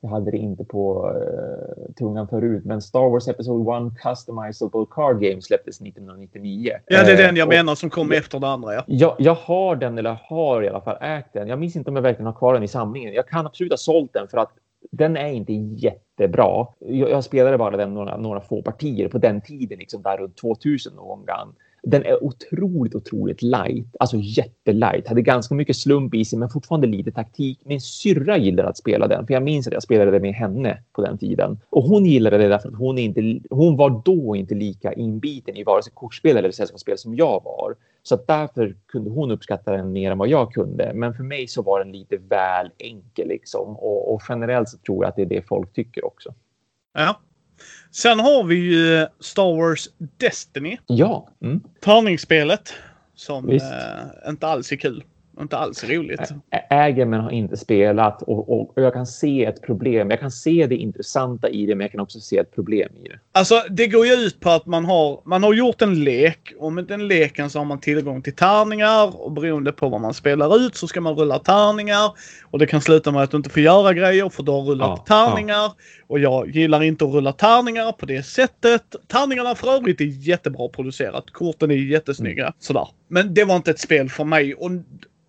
[0.00, 5.20] jag hade det inte på uh, tungan förut, men Star Wars Episode 1 Customizable Card
[5.20, 6.72] Game släpptes 1999.
[6.86, 8.74] Ja, det är den jag uh, menar som kom efter det andra.
[8.74, 8.84] Ja.
[8.86, 11.48] Jag, jag har den, eller har i alla fall ägt den.
[11.48, 13.14] Jag minns inte om jag verkligen har kvar den i samlingen.
[13.14, 14.50] Jag kan absolut ha sålt den för att
[14.90, 16.66] den är inte jättebra.
[16.78, 20.36] Jag, jag spelade bara den några, några få partier på den tiden, liksom där runt
[20.36, 21.54] 2000 någon gång.
[21.88, 25.08] Den är otroligt, otroligt light, alltså jättelight.
[25.08, 27.60] Hade ganska mycket slump i sig, men fortfarande lite taktik.
[27.64, 30.82] Min syrra gillar att spela den, för jag minns att jag spelade det med henne
[30.92, 31.58] på den tiden.
[31.70, 35.64] Och hon gillade det därför att hon, inte, hon var då inte lika inbiten i
[35.64, 37.74] vare sig kortspel eller sällskapsspel som jag var.
[38.02, 40.92] Så att därför kunde hon uppskatta den mer än vad jag kunde.
[40.94, 43.76] Men för mig så var den lite väl enkel liksom.
[43.76, 46.34] Och, och generellt så tror jag att det är det folk tycker också.
[46.94, 47.16] Ja,
[47.96, 50.78] Sen har vi ju Star Wars Destiny.
[50.86, 51.28] Ja.
[51.42, 51.60] Mm.
[51.80, 52.74] Tärningsspelet.
[53.14, 53.58] Som eh,
[54.28, 55.04] inte alls är kul.
[55.40, 56.32] Inte alls roligt.
[56.70, 60.10] Äger men har inte spelat och, och, och, jag kan se ett problem.
[60.10, 63.08] Jag kan se det intressanta i det men jag kan också se ett problem i
[63.08, 63.18] det.
[63.32, 66.72] Alltså det går ju ut på att man har, man har gjort en lek och
[66.72, 70.56] med den leken så har man tillgång till tärningar och beroende på vad man spelar
[70.56, 72.12] ut så ska man rulla tärningar.
[72.44, 75.02] Och det kan sluta med att du inte får göra grejer för du har rullat
[75.06, 75.54] ja, tärningar.
[75.54, 75.76] Ja.
[76.06, 78.82] Och jag gillar inte att rulla tärningar på det sättet.
[79.06, 81.30] Tärningarna för övrigt är jättebra producerat.
[81.30, 82.42] Korten är jättesnygga.
[82.42, 82.54] Mm.
[82.58, 82.88] Sådär.
[83.08, 84.54] Men det var inte ett spel för mig.
[84.54, 84.70] Och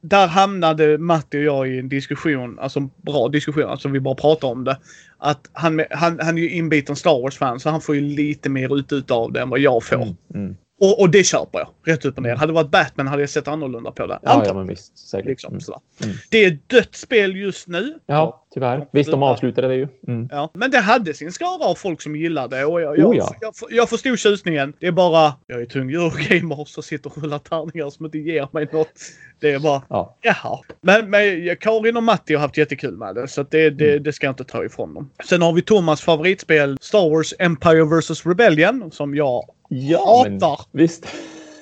[0.02, 4.16] där hamnade Matti och jag i en diskussion, alltså en bra diskussion, alltså vi bara
[4.16, 4.78] pratade om det.
[5.18, 8.78] Att han, han, han är ju inbiten Star Wars-fan så han får ju lite mer
[8.80, 9.96] ut av det än vad jag får.
[9.96, 10.56] Mm, mm.
[10.80, 11.94] Och, och det köper jag.
[11.94, 12.36] Rätt upp och ner.
[12.36, 14.20] Hade det varit Batman hade jag sett annorlunda på det.
[14.22, 14.98] Ja, ja men visst.
[14.98, 15.28] Säkert.
[15.28, 15.62] Liksom, mm.
[16.04, 16.16] Mm.
[16.30, 18.00] Det är dött spel just nu.
[18.06, 18.88] Ja, tyvärr.
[18.92, 19.88] Visst, de avslutade det ju.
[20.08, 20.28] Mm.
[20.32, 22.66] Ja, men det hade sin skara av folk som gillade det.
[22.66, 23.36] Och jag, jag, oh, ja.
[23.42, 24.74] jag, jag förstod tjusningen.
[24.80, 28.48] Det är bara, jag är tung eurogamer som sitter och rullar tärningar som inte ger
[28.52, 28.94] mig något.
[29.40, 30.18] Det är bara, ja.
[30.22, 30.60] jaha.
[30.82, 33.28] Men, men Karin och Matti har haft jättekul med det.
[33.28, 34.04] Så det, det, mm.
[34.04, 35.10] det ska jag inte ta ifrån dem.
[35.30, 38.92] Sen har vi Thomas favoritspel Star Wars Empire vs Rebellion.
[38.92, 40.60] Som jag ja, hatar.
[40.71, 41.06] visst.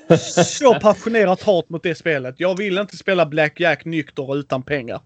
[0.45, 2.35] så passionerat hat mot det spelet.
[2.37, 5.01] Jag vill inte spela Black Jack nykter utan pengar.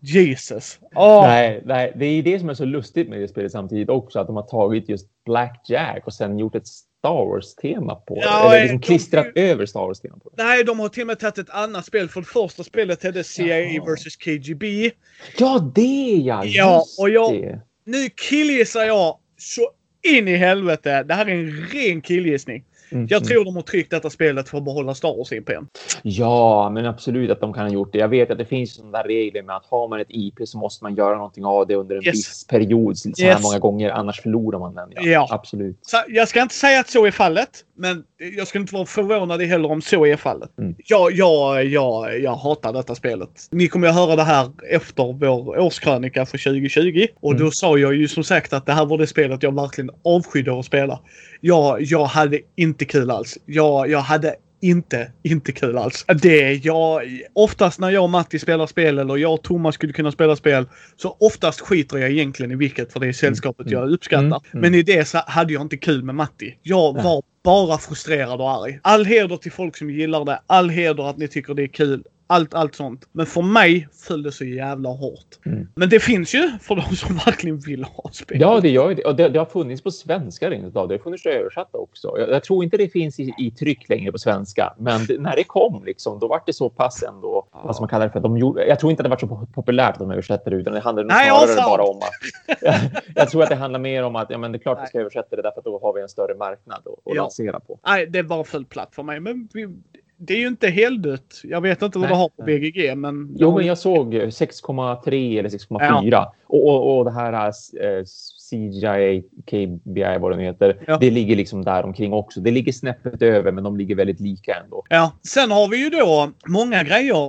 [0.00, 0.78] Jesus.
[0.94, 1.22] Oh.
[1.22, 4.18] Nej, nej, det är det som är så lustigt med det spelet samtidigt också.
[4.18, 8.54] Att de har tagit just Black Jack och sen gjort ett Star Wars-tema på ja,
[8.54, 10.44] Eller liksom klistrat de, över Star Wars-tema på det.
[10.44, 12.08] Nej, de har till och med tagit ett annat spel.
[12.08, 13.84] För det första spelet hette CIA ja.
[13.84, 14.90] vs KGB.
[15.38, 16.44] Ja, det ja!
[16.44, 17.32] Ja, och jag...
[17.32, 17.60] Det.
[17.84, 19.70] Nu killgissar jag så
[20.04, 21.02] in i helvete.
[21.02, 22.64] Det här är en ren killgissning.
[22.94, 25.66] Mm, jag tror de har tryckt detta spelet för att behålla Star Wars-IPn.
[26.02, 27.98] Ja, men absolut att de kan ha gjort det.
[27.98, 30.58] Jag vet att det finns sådana där regler med att har man ett IP så
[30.58, 32.14] måste man göra någonting av det under en yes.
[32.14, 33.42] viss period så här yes.
[33.42, 33.90] många gånger.
[33.90, 34.88] Annars förlorar man den.
[34.94, 35.28] Ja, ja.
[35.30, 35.78] absolut.
[35.82, 38.04] Så, jag ska inte säga att så är fallet, men
[38.36, 40.58] jag skulle inte vara förvånad heller om så är fallet.
[40.58, 40.74] Mm.
[40.86, 43.48] Jag, jag, jag, jag hatar detta spelet.
[43.50, 47.44] Ni kommer att höra det här efter vår årskrönika för 2020 och mm.
[47.44, 50.58] då sa jag ju som sagt att det här var det spelet jag verkligen avskydde
[50.58, 51.00] att spela.
[51.40, 53.38] Jag, jag hade inte kul alls.
[53.46, 54.34] Jag, jag hade
[54.64, 56.04] inte, inte kul alls.
[56.22, 59.92] Det är jag, oftast när jag och Matti spelar spel eller jag och Thomas skulle
[59.92, 63.80] kunna spela spel så oftast skiter jag egentligen i vilket för det är sällskapet Mm.
[63.80, 64.24] jag uppskattar.
[64.24, 64.32] Mm.
[64.52, 64.60] Mm.
[64.60, 66.58] Men i det så hade jag inte kul med Matti.
[66.62, 68.80] Jag var bara frustrerad och arg.
[68.82, 70.40] All heder till folk som gillar det.
[70.46, 72.04] All heder att ni tycker det är kul.
[72.26, 73.08] Allt, allt sånt.
[73.12, 75.46] Men för mig föll det så jävla hårt.
[75.46, 75.68] Mm.
[75.74, 78.40] Men det finns ju för de som verkligen vill ha spel.
[78.40, 79.04] Ja, det gör ju det.
[79.04, 80.88] Och det, det har funnits på svenska rent av.
[80.88, 82.14] Det har funnits översatt också.
[82.18, 85.36] Jag, jag tror inte det finns i, i tryck längre på svenska, men det, när
[85.36, 88.20] det kom liksom, då var det så pass ändå, vad ska man kalla det för?
[88.20, 90.72] De gjorde, jag tror inte det var så po- populärt att de översätter det, utan
[90.72, 91.68] det handlar nog Nej, ja, snarare sant.
[91.68, 92.92] bara om att...
[93.14, 95.00] jag tror att det handlar mer om att ja, men det är klart vi ska
[95.00, 97.14] översätta det därför att då har vi en större marknad att, Ja.
[97.14, 97.78] lansera på.
[97.86, 99.20] Nej, det var för platt för mig.
[99.20, 99.68] Men vi,
[100.16, 101.40] det är ju inte heldött.
[101.44, 102.42] Jag vet inte vad Nej, det har på.
[102.42, 103.34] BGG, men...
[103.38, 108.04] Jo, men jag såg eh, 6,3 eller 6,4 och, och, och det här eh,
[108.50, 110.96] CGI, KBI, vad det nu heter, Ja.
[111.00, 112.40] det ligger liksom där omkring också.
[112.40, 114.84] Det ligger snäppet över, men de ligger väldigt lika ändå.
[114.88, 117.26] Ja, sen har vi ju då många grejer,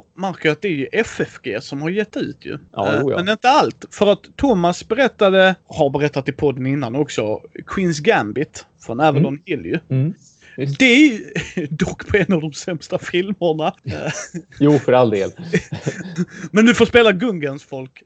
[0.51, 2.57] att det är ju FFG som har gett ut ju.
[2.71, 3.17] Ja, Eh, jo, ja.
[3.17, 3.85] Men inte allt.
[3.91, 9.65] För att Thomas berättade, har berättat i podden innan också, Queens Gambit från Avalon Hill
[9.65, 9.79] ju.
[9.89, 10.13] Mm.
[10.57, 11.31] Det är ju
[11.69, 13.75] dock på en av de sämsta filmerna.
[13.83, 14.11] Eh,
[14.59, 15.31] Jo, för all del.
[16.51, 18.03] Men du får spela Gungans folk.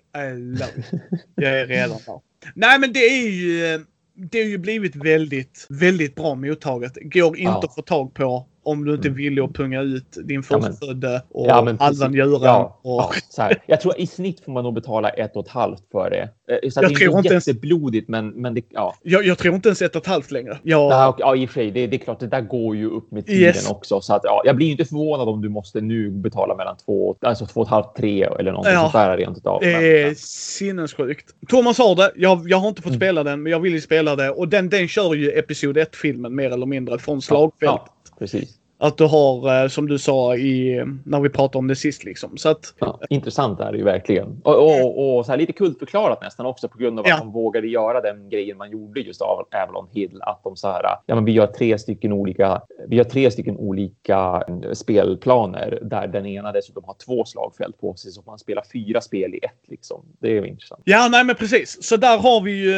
[1.35, 2.19] Jag är redan där.
[2.55, 3.85] Nej men det är ju...
[4.31, 6.97] Det har ju blivit väldigt, väldigt bra mottaget.
[7.01, 7.63] Går inte Ja.
[7.63, 11.21] att få tag på om du inte är villig att punga ut din Ja, förstfödde
[11.29, 12.07] och Ja, men precis.
[12.09, 12.41] njuren.
[12.43, 13.61] Ja, och, ja, så här.
[13.67, 16.29] Jag tror i snitt får man nog betala ett och ett halvt för det.
[16.63, 18.95] Eh, Så Jag det är tror inte inte ens- jätteblodigt, men, men det, ja.
[19.03, 20.57] jag, jag tror inte ens ett och ett halvt längre.
[20.63, 21.71] Jag, Ja, och- ja, i och för sig.
[21.71, 23.69] Det, det är klart, det där går ju upp med tiden Yes.
[23.71, 24.01] också.
[24.01, 27.15] Så att, ja, jag blir ju inte förvånad om du måste nu betala mellan två,
[27.21, 28.81] alltså två och ett halvt, tre eller någonting Ja.
[28.81, 29.59] sånt där rent utav.
[29.61, 30.13] det Men- är
[30.59, 31.25] sinnessjukt.
[31.49, 32.11] Thomas har det.
[32.15, 32.99] Jag, jag har inte fått Mm.
[32.99, 34.29] spela den, men jag vill ju spela det.
[34.29, 37.21] Och den, den kör ju Episod 1-filmen mer eller mindre från
[37.59, 37.87] ja,
[38.19, 38.55] precis.
[38.81, 42.37] Att du har, eh, som du sa i, när vi pratade om det sist liksom.
[42.37, 44.41] Så att, Ja, intressant är det ju verkligen.
[44.43, 47.17] Och, och, och så här lite kultförklarat nästan också på grund av att Ja.
[47.17, 50.19] de vågade göra den grejen man gjorde just av Avalon Hill.
[50.21, 53.57] Att de så här, ja men vi gör tre stycken olika, vi har tre stycken
[53.57, 58.63] olika eh, spelplaner där den ena dessutom har två slagfält på sig så man spelar
[58.73, 60.05] fyra spel i ett liksom.
[60.19, 60.81] Det är intressant.
[60.85, 61.83] Ja, nej men precis.
[61.83, 62.73] Så där har vi ju,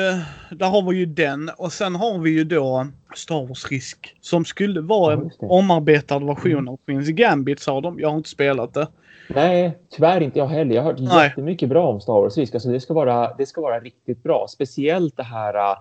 [0.57, 1.49] där har vi ju den.
[1.57, 4.15] Och sen har vi ju då Star Wars Risk.
[4.21, 5.23] Som skulle vara Ja, en.
[5.23, 5.51] Mm.
[5.51, 7.99] omarbetad version av Queens Gambit sa de.
[7.99, 8.87] Jag har inte spelat det.
[9.35, 10.75] Nej, tyvärr inte jag heller.
[10.75, 11.23] Jag har hört Nej.
[11.27, 12.53] jättemycket bra om Star Wars Risk.
[12.55, 14.45] Alltså det, ska vara, det ska vara riktigt bra.
[14.49, 15.53] Speciellt det här...
[15.55, 15.75] eh,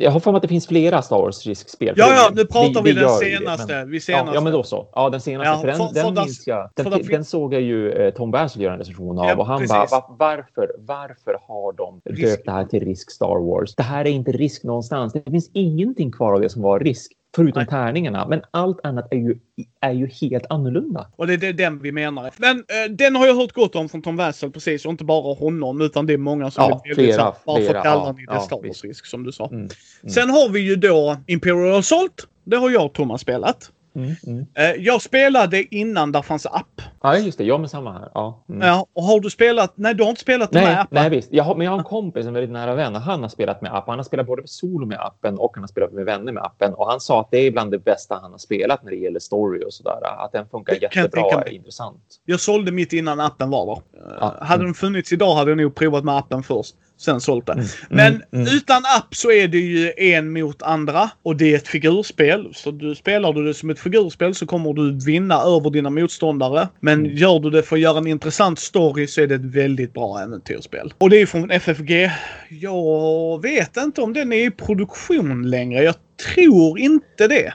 [0.00, 1.94] jag har för mig att det finns flera Star Wars Risk-spel.
[1.96, 3.74] Ja, ja, nu pratar vi det den ju det, senaste.
[3.74, 4.34] men- vi Ja, senaste.
[4.34, 4.86] ja, men då så.
[4.94, 5.50] Ja, den senaste.
[5.50, 6.70] Ja, för den, för- den för minns jag.
[6.74, 9.24] Den, den såg jag ju eh, Tom Bassel göra en recension av.
[9.28, 12.22] Ja, och han bara, va, varför, varför har de Risk.
[12.22, 13.74] döpt det här till Risk Star Wars?
[13.74, 15.12] Det här är inte Risk någonstans.
[15.12, 17.12] Det finns ingenting kvar av det som var Risk.
[17.38, 17.70] Förutom Nej.
[17.70, 18.28] tärningarna.
[18.28, 19.38] Men allt annat är ju,
[19.80, 21.06] är ju helt annorlunda.
[21.16, 22.30] Och det, det är den vi menar.
[22.36, 24.84] Men eh, den har jag hört gott om från Tom Wassel precis.
[24.84, 27.82] Och inte bara honom utan det är många som Ja, är väldigt flera, Varför flera,
[27.82, 28.84] kallar ja, ni det ja, Star Wars visst.
[28.84, 29.46] Risk som du sa.
[29.46, 29.70] Mm, mm.
[30.10, 32.26] Sen har vi ju då Imperial Assault.
[32.44, 33.70] Det har jag och Thomas spelat.
[33.98, 34.46] Mm, mm.
[34.54, 36.82] Eh, jag spelade innan där fanns app.
[37.02, 37.44] Ja, just det.
[37.44, 38.08] Ja, men samma här.
[38.14, 38.44] Ja.
[38.48, 38.68] Mm.
[38.68, 39.72] Ja, och har du spelat?
[39.74, 40.88] Nej, du har inte spelat Nej, här appen.
[40.90, 41.28] nej, visst.
[41.32, 43.62] Jag har, men jag har en kompis, en väldigt nära vän, och han har spelat
[43.62, 43.90] med appen.
[43.90, 46.74] Han har spelat både solo med appen och han har spelat med vänner med appen.
[46.74, 49.20] Och han sa att det är bland det bästa han har spelat när det gäller
[49.20, 50.24] story och sådär.
[50.24, 52.02] Att den funkar Det kan jag jättebra och är intressant.
[52.24, 53.82] Jag sålde mitt innan appen var där.
[54.20, 54.66] Ja, Hade mm.
[54.66, 56.74] den funnits idag hade jag nog provat med appen först.
[57.00, 57.52] Sen sålt det.
[57.52, 58.46] Mm, Men mm, mm.
[58.56, 61.10] utan app så är det ju en mot andra.
[61.22, 62.52] Och det är ett figurspel.
[62.54, 66.68] Så du spelar du det som ett figurspel så kommer du vinna över dina motståndare.
[66.80, 67.16] Men Mm.
[67.16, 70.20] gör du det för att göra en intressant story så är det ett väldigt bra
[70.20, 70.92] äventyrsspel.
[70.98, 72.10] Och det är från FFG.
[72.48, 75.82] Jag vet inte om den är i produktion längre.
[75.82, 75.94] Jag
[76.34, 77.52] tror inte det.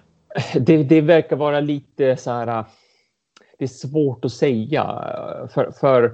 [0.60, 2.48] Det, det verkar vara lite så här...
[2.48, 2.66] äh,
[3.60, 4.84] Det är svårt att säga.
[5.54, 6.12] För, för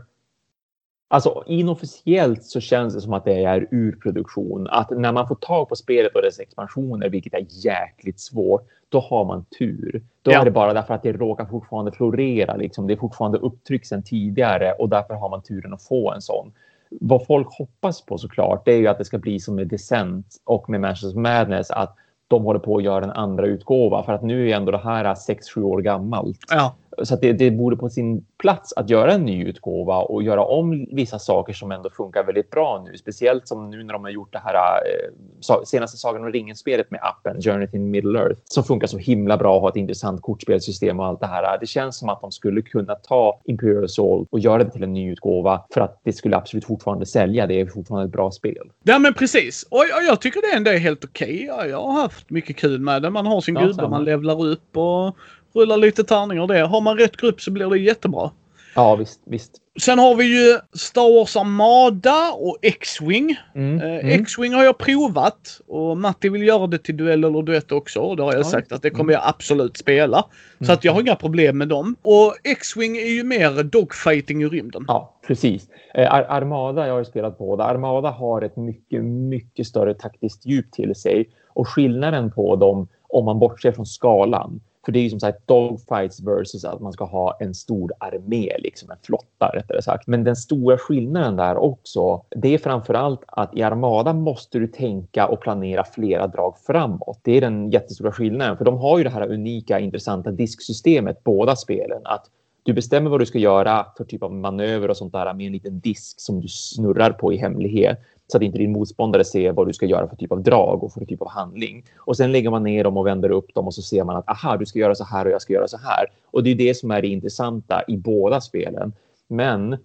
[1.11, 4.67] alltså inofficiellt så känns det som att det är ur produktion.
[4.67, 8.99] Att när man får tag på spelet och dess expansioner, vilket är jäkligt svårt, då
[8.99, 10.03] har man tur.
[10.21, 10.41] Då Ja.
[10.41, 12.55] är det bara därför att det råkar fortfarande florera.
[12.55, 12.87] Liksom.
[12.87, 16.51] Det är fortfarande upptryck sedan tidigare och därför har man turen att få en sån.
[16.89, 20.25] Vad folk hoppas på såklart, det är ju att det ska bli som med Descent
[20.45, 21.95] och med Manchester Madness, att
[22.27, 25.05] de håller på att göra en andra utgåva för att nu är ändå det här
[25.15, 26.39] 6-7 år gammalt.
[26.49, 26.75] Ja.
[27.03, 30.43] Så att det, det borde på sin plats att göra en ny utgåva och göra
[30.43, 32.97] om vissa saker som ändå funkar väldigt bra nu.
[32.97, 36.99] Speciellt som nu när de har gjort det här eh, senaste Sagan om ringen-spelet med
[37.03, 40.99] appen Journey to Middle Earth som funkar så himla bra och har ett intressant kortspelsystem
[40.99, 41.57] och allt det här.
[41.59, 44.93] Det känns som att de skulle kunna ta Imperial Soul och göra det till en
[44.93, 47.47] ny utgåva för att det skulle absolut fortfarande sälja.
[47.47, 48.71] Det är fortfarande ett bra spel.
[48.83, 49.63] Ja men precis.
[49.69, 51.45] Och jag, tycker det ändå är helt okej.
[51.45, 53.09] Ja, jag har haft mycket kul med det.
[53.09, 55.15] Man har sin Ja, gubbe man levlar upp och,
[55.53, 56.59] Rulla lite tärningar det.
[56.61, 58.31] Har man rätt grupp så blir det jättebra.
[58.75, 59.21] Ja, visst.
[59.25, 59.51] visst.
[59.81, 63.35] Sen har vi ju Star Wars Armada och X-Wing.
[63.55, 64.21] Mm, Eh, mm.
[64.21, 67.99] X-Wing har jag provat och Matti vill göra det till duell eller duett också.
[67.99, 69.21] Och då har jag Ja, sagt att det kommer mm.
[69.21, 70.23] jag absolut spela.
[70.59, 70.73] Så Mm.
[70.73, 71.95] att jag har inga problem med dem.
[72.01, 74.85] Och X-Wing är ju mer dogfighting i rymden.
[74.87, 75.67] Ja, precis.
[75.93, 77.63] Eh, Ar- Armada, jag har ju spelat båda.
[77.63, 81.29] Armada har ett mycket, mycket större taktiskt djup till sig.
[81.53, 85.47] Och skillnaden på dem, om man bortser från skalan, för det är ju som sagt
[85.47, 90.07] dogfights versus att man ska ha en stor armé, liksom en flotta rättare sagt.
[90.07, 94.67] Men den stora skillnaden där också, det är framför allt att i Armada måste du
[94.67, 97.19] tänka och planera flera drag framåt.
[97.21, 101.55] Det är den jättestora skillnaden, för de har ju det här unika, intressanta disksystemet, båda
[101.55, 102.01] spelen.
[102.05, 102.25] Att
[102.63, 105.51] du bestämmer vad du ska göra för typ av manöver och sånt där med en
[105.51, 107.99] liten disk som du snurrar på i hemlighet
[108.31, 110.93] så att inte din motståndare ser vad du ska göra för typ av drag och
[110.93, 111.83] för typ av handling.
[111.97, 114.29] Och sen lägger man ner dem och vänder upp dem och så ser man att
[114.29, 116.05] aha, du ska göra så här och jag ska göra så här.
[116.25, 118.93] Och det är det som är det intressanta i båda spelen.
[119.27, 119.77] Men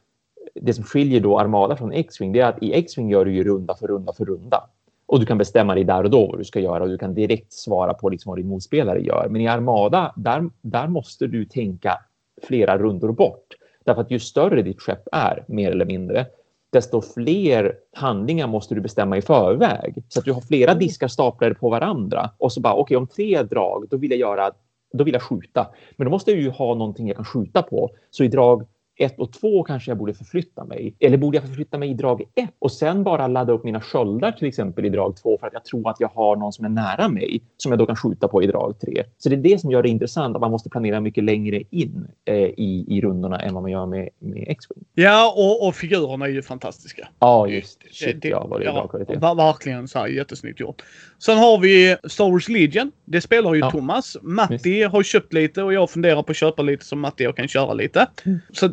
[0.54, 3.74] det som skiljer då Armada från X-Wing är att i X-Wing gör du ju runda
[3.74, 4.64] för runda för runda.
[5.06, 7.14] Och du kan bestämma dig där och då vad du ska göra och du kan
[7.14, 9.28] direkt svara på liksom vad din motspelare gör.
[9.30, 11.98] Men i Armada, där, där måste du tänka
[12.42, 13.54] flera rundor bort.
[13.84, 16.26] Därför att ju större ditt skepp är, mer eller mindre,
[16.74, 20.04] desto fler handlingar måste du bestämma i förväg.
[20.08, 22.30] Så att du har flera diskar staplade på varandra.
[22.38, 24.50] Och så bara, okej, om tre drag, då vill jag göra,
[24.92, 25.66] då vill jag skjuta.
[25.96, 27.90] Men då måste jag ju ha någonting jag kan skjuta på.
[28.10, 28.66] Så i drag
[28.98, 30.94] ett och två kanske jag borde förflytta mig.
[31.00, 34.32] Eller borde jag förflytta mig i drag ett och sen bara ladda upp mina sköldar
[34.32, 36.68] till exempel i drag två för att jag tror att jag har någon som är
[36.68, 39.04] nära mig som jag då kan skjuta på i drag tre.
[39.18, 42.06] Så det är det som gör det intressant att man måste planera mycket längre in
[42.24, 44.84] eh, i, i rundorna än vad man gör med, med X-Wing.
[44.94, 47.08] Ja, och, och figurerna är ju fantastiska.
[47.18, 49.14] Ja, just Shit, det- ja, vad det bra kvalitet.
[49.14, 50.82] ver- verkligen så här jättesnyggt gjort.
[51.18, 52.92] Sen har vi Star Wars Legion.
[53.04, 53.70] Det spelar ju Ja.
[53.70, 54.16] Thomas.
[54.22, 57.48] Matti har köpt lite och jag funderar på att köpa lite så Matti jag kan
[57.48, 58.06] köra lite.
[58.26, 58.38] Mm.
[58.52, 58.70] Så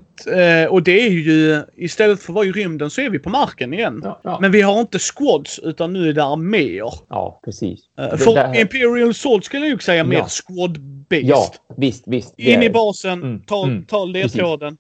[0.70, 3.74] och det är ju, istället för att vara i rymden så är vi på marken
[3.74, 4.02] igen.
[4.04, 4.38] Ja, ja.
[4.42, 6.94] Men vi har inte squads utan nu är det arméer.
[7.10, 7.80] ja precis.
[8.00, 10.26] Eh, för här- Imperial Sword skulle jag ju säga mer Ja.
[10.28, 11.22] squad-based.
[11.24, 12.40] Ja, visst, visst.
[12.40, 14.78] In i basen, Mm, ta, mm, ta ledtråden.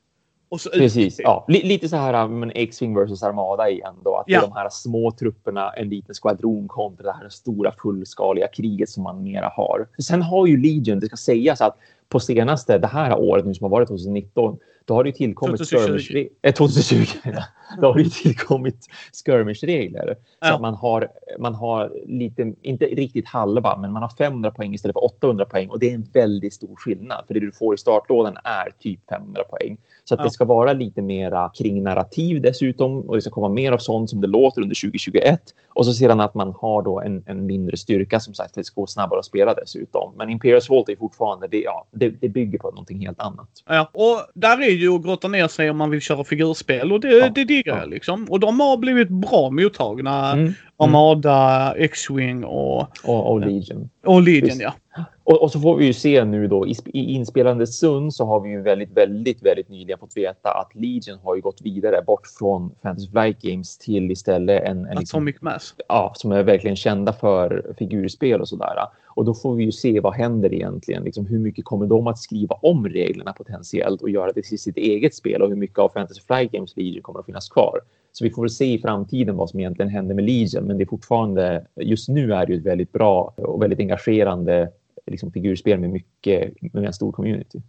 [0.73, 1.45] Precis, ja.
[1.47, 4.15] Li- lite så här men X-Wing versus Armada igen då.
[4.15, 4.41] Att Ja.
[4.41, 9.23] de här små trupperna, en liten skvadron kontra det här stora fullskaliga kriget som man
[9.23, 9.87] mera har.
[10.03, 11.77] Sen har ju Legion, det ska sägas att
[12.09, 15.57] på senaste, det här året nu som har varit 2019, då har det ju tillkommit
[15.57, 15.97] 2020.
[15.99, 16.29] skirmish...
[16.41, 17.43] Eh, 2020, ja.
[17.81, 18.87] Då har det tillkommit
[19.25, 20.15] skirmish-regler.
[20.15, 20.55] Så Ja.
[20.55, 21.07] att man har,
[21.39, 25.69] man har lite, inte riktigt halva, men man har 500 poäng istället för 800 poäng.
[25.69, 28.99] Och det är en väldigt stor skillnad, för det du får i startlådan är typ
[29.09, 29.77] 500 poäng.
[30.03, 30.23] Så att Ja.
[30.23, 34.09] det ska vara lite mera kring narrativ dessutom och det ska komma mer av sånt
[34.09, 35.41] som det låter under 2021.
[35.69, 38.81] Och så sedan att man har då en, en mindre styrka som sagt, det ska
[38.81, 40.13] gå snabbare att spela dessutom.
[40.17, 43.49] Men Imperials Vault är fortfarande, det, ja, det, det bygger på någonting helt annat.
[43.67, 46.99] Ja, och där är ju att grotta ner sig om man vill köra figurspel och
[46.99, 48.25] det, Ja, det diggar jag liksom.
[48.29, 50.31] Och de har blivit bra mottagna.
[50.31, 50.53] Mm.
[50.77, 53.89] Armada, X-Wing och, Och, och Legion.
[54.05, 54.61] och Legion Visst.
[54.61, 54.73] ja.
[55.23, 58.39] Och, och så får vi ju se nu då i, i inspelande stund så har
[58.39, 62.27] vi ju väldigt, väldigt, väldigt nyligen fått veta att Legion har ju gått vidare bort
[62.39, 65.75] från Fantasy Flight Games till istället en, en liksom, Atomic Mass.
[65.87, 68.75] ja, som är verkligen kända för figurspel och sådär.
[69.07, 71.03] Och då får vi ju se vad händer egentligen.
[71.03, 74.77] Liksom, hur mycket kommer de att skriva om reglerna potentiellt och göra det till sitt
[74.77, 77.79] eget spel och hur mycket av Fantasy Flight Games Legion kommer att finnas kvar.
[78.11, 80.63] Så vi får väl se i framtiden vad som egentligen händer med Legion.
[80.63, 84.69] Men det är fortfarande, just nu är det ju ett väldigt bra och väldigt engagerande
[85.11, 87.61] liksom, figurspel med mycket, med en stor community.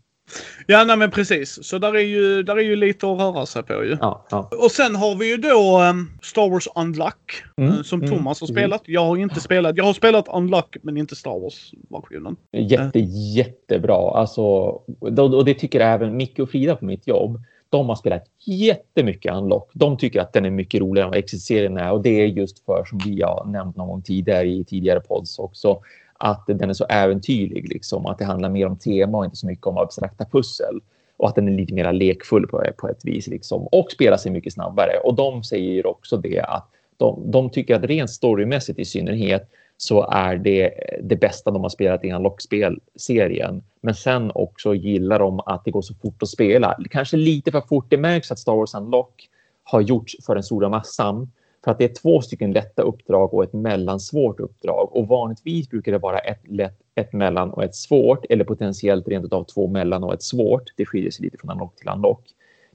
[0.66, 1.64] Ja, nej men precis.
[1.64, 3.96] Så där är ju, där är ju lite att röra sig på ju.
[4.00, 4.50] Ja, ja.
[4.64, 7.42] Och sen har vi ju då um, Star Wars Unlock.
[7.57, 8.83] Mm, eh, som mm, Thomas har spelat.
[8.85, 9.76] Jag har inte spelat.
[9.76, 12.37] Jag har spelat Unlock men inte Star Wars-versionen.
[12.52, 12.98] Jätte,
[13.37, 14.18] jättebra.
[14.18, 17.40] Alltså, och och det tycker även Micke och Frida på mitt jobb.
[17.68, 19.70] De har spelat jättemycket Unlock.
[19.74, 21.92] De tycker att den är mycket roligare än vad Exit-serien är.
[21.92, 25.38] Och det är just för, som vi har nämnt någon gång tidigare i tidigare pods
[25.38, 25.81] också,
[26.22, 27.68] att den är så äventyrlig.
[27.68, 28.06] Liksom.
[28.06, 30.80] Att det handlar mer om tema och inte så mycket om abstrakta pussel.
[31.16, 33.26] Och att den är lite mer lekfull på, på ett vis.
[33.26, 33.66] Liksom.
[33.66, 34.92] Och spelar sig mycket snabbare.
[35.04, 40.11] Och de säger också det att de, de tycker att rent storymässigt i synnerhet så
[40.11, 43.62] är det det bästa de har spelat i en lockspelserien.
[43.80, 46.76] Men sen också gillar de att det går så fort att spela.
[46.90, 47.87] Kanske lite för fort.
[47.88, 49.28] Det märks att Star Wars Unlock
[49.64, 51.30] har gjorts för den stora massan.
[51.64, 54.96] För att det är två stycken lätta uppdrag och ett mellansvårt uppdrag.
[54.96, 58.25] Och vanligtvis brukar det vara ett lätt, ett mellan och ett svårt.
[58.31, 60.73] Eller potentiellt rent av två mellan och ett svårt.
[60.77, 62.25] Det skiljer sig lite från Unlock till Unlock.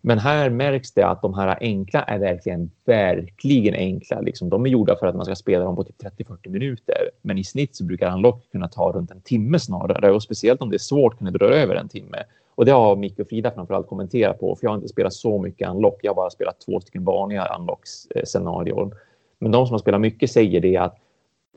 [0.02, 4.22] Men här märks det att de här enkla är verkligen, verkligen enkla.
[4.22, 7.10] Liksom, de är gjorda för att man ska spela dem på typ 30-40 minuter.
[7.22, 10.12] Men i snitt så brukar Unlock kunna ta runt en timme snarare.
[10.12, 12.18] Och speciellt om det är svårt kan det dra över en timme.
[12.58, 14.56] Och det har Micke och Frida framförallt kommenterat på.
[14.56, 16.00] För jag har inte spelat så mycket Unlock.
[16.02, 18.92] Jag har bara spelat två stycken vanliga Unlocks-scenarion.
[19.40, 20.98] Men de som har spelat mycket säger det att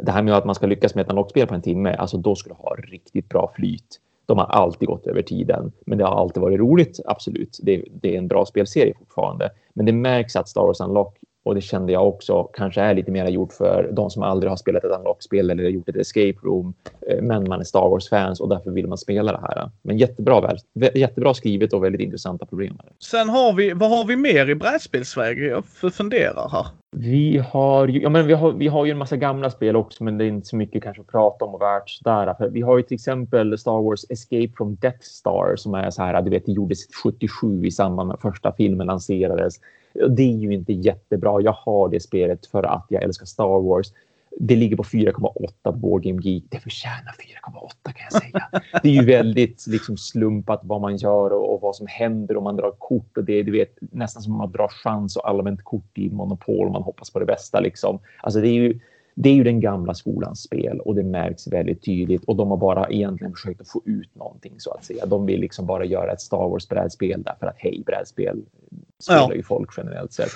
[0.00, 2.34] det här med att man ska lyckas med ett Unlock-spel på en timme, alltså då
[2.34, 4.00] skulle du ha riktigt bra flyt.
[4.26, 7.00] De har alltid gått över tiden, men det har alltid varit roligt.
[7.04, 9.50] Absolut, det, det är en bra spelserie fortfarande.
[9.74, 11.18] Men det märks att Star Wars Unlock
[11.50, 14.56] och det kände jag också kanske är lite mer gjort för de som aldrig har
[14.56, 16.74] spelat ett unlock-spel eller gjort ett escape room.
[17.08, 19.70] Eh, men man är Star Wars-fans och därför vill man spela det här.
[19.82, 20.56] Men jättebra,
[20.94, 22.78] jättebra skrivet och väldigt intressanta problem.
[22.98, 25.38] Sen har vi, vad har vi mer i brädspelsväg?
[25.38, 26.66] Jag funderar här.
[26.96, 30.04] Vi har, ju, ja, men vi, har, vi har ju en massa gamla spel också,
[30.04, 32.34] men det är inte så mycket kanske att prata om och värt sådär.
[32.34, 36.02] För vi har ju till exempel Star Wars Escape from Death Star som är så
[36.02, 39.54] här, du vet, det gjordes 77 i samband med första filmen lanserades.
[39.92, 41.40] Det är ju inte jättebra.
[41.40, 43.92] Jag har det spelet för att jag älskar Star Wars.
[44.38, 46.44] Det ligger på 4,8 på Board Game Geek.
[46.48, 47.14] Det förtjänar
[47.84, 48.62] 4,8 kan jag säga.
[48.82, 52.44] Det är ju väldigt liksom, slumpat vad man gör och, och, vad som händer om
[52.44, 53.16] man drar kort.
[53.16, 56.10] Och det är du vet, nästan som att man drar chans och allmänt kort i
[56.10, 57.60] Monopol man hoppas på det bästa.
[57.60, 57.98] Liksom.
[58.22, 58.80] Alltså, det är ju
[59.22, 62.56] det är ju den gamla skolans spel och det märks väldigt tydligt och de har
[62.56, 65.06] bara egentligen försökt att få ut någonting så att säga.
[65.06, 68.42] De vill liksom bara göra ett Star Wars brädspel därför att hej, brädspel
[68.98, 69.34] spelar ja.
[69.34, 70.30] ju folk generellt sett.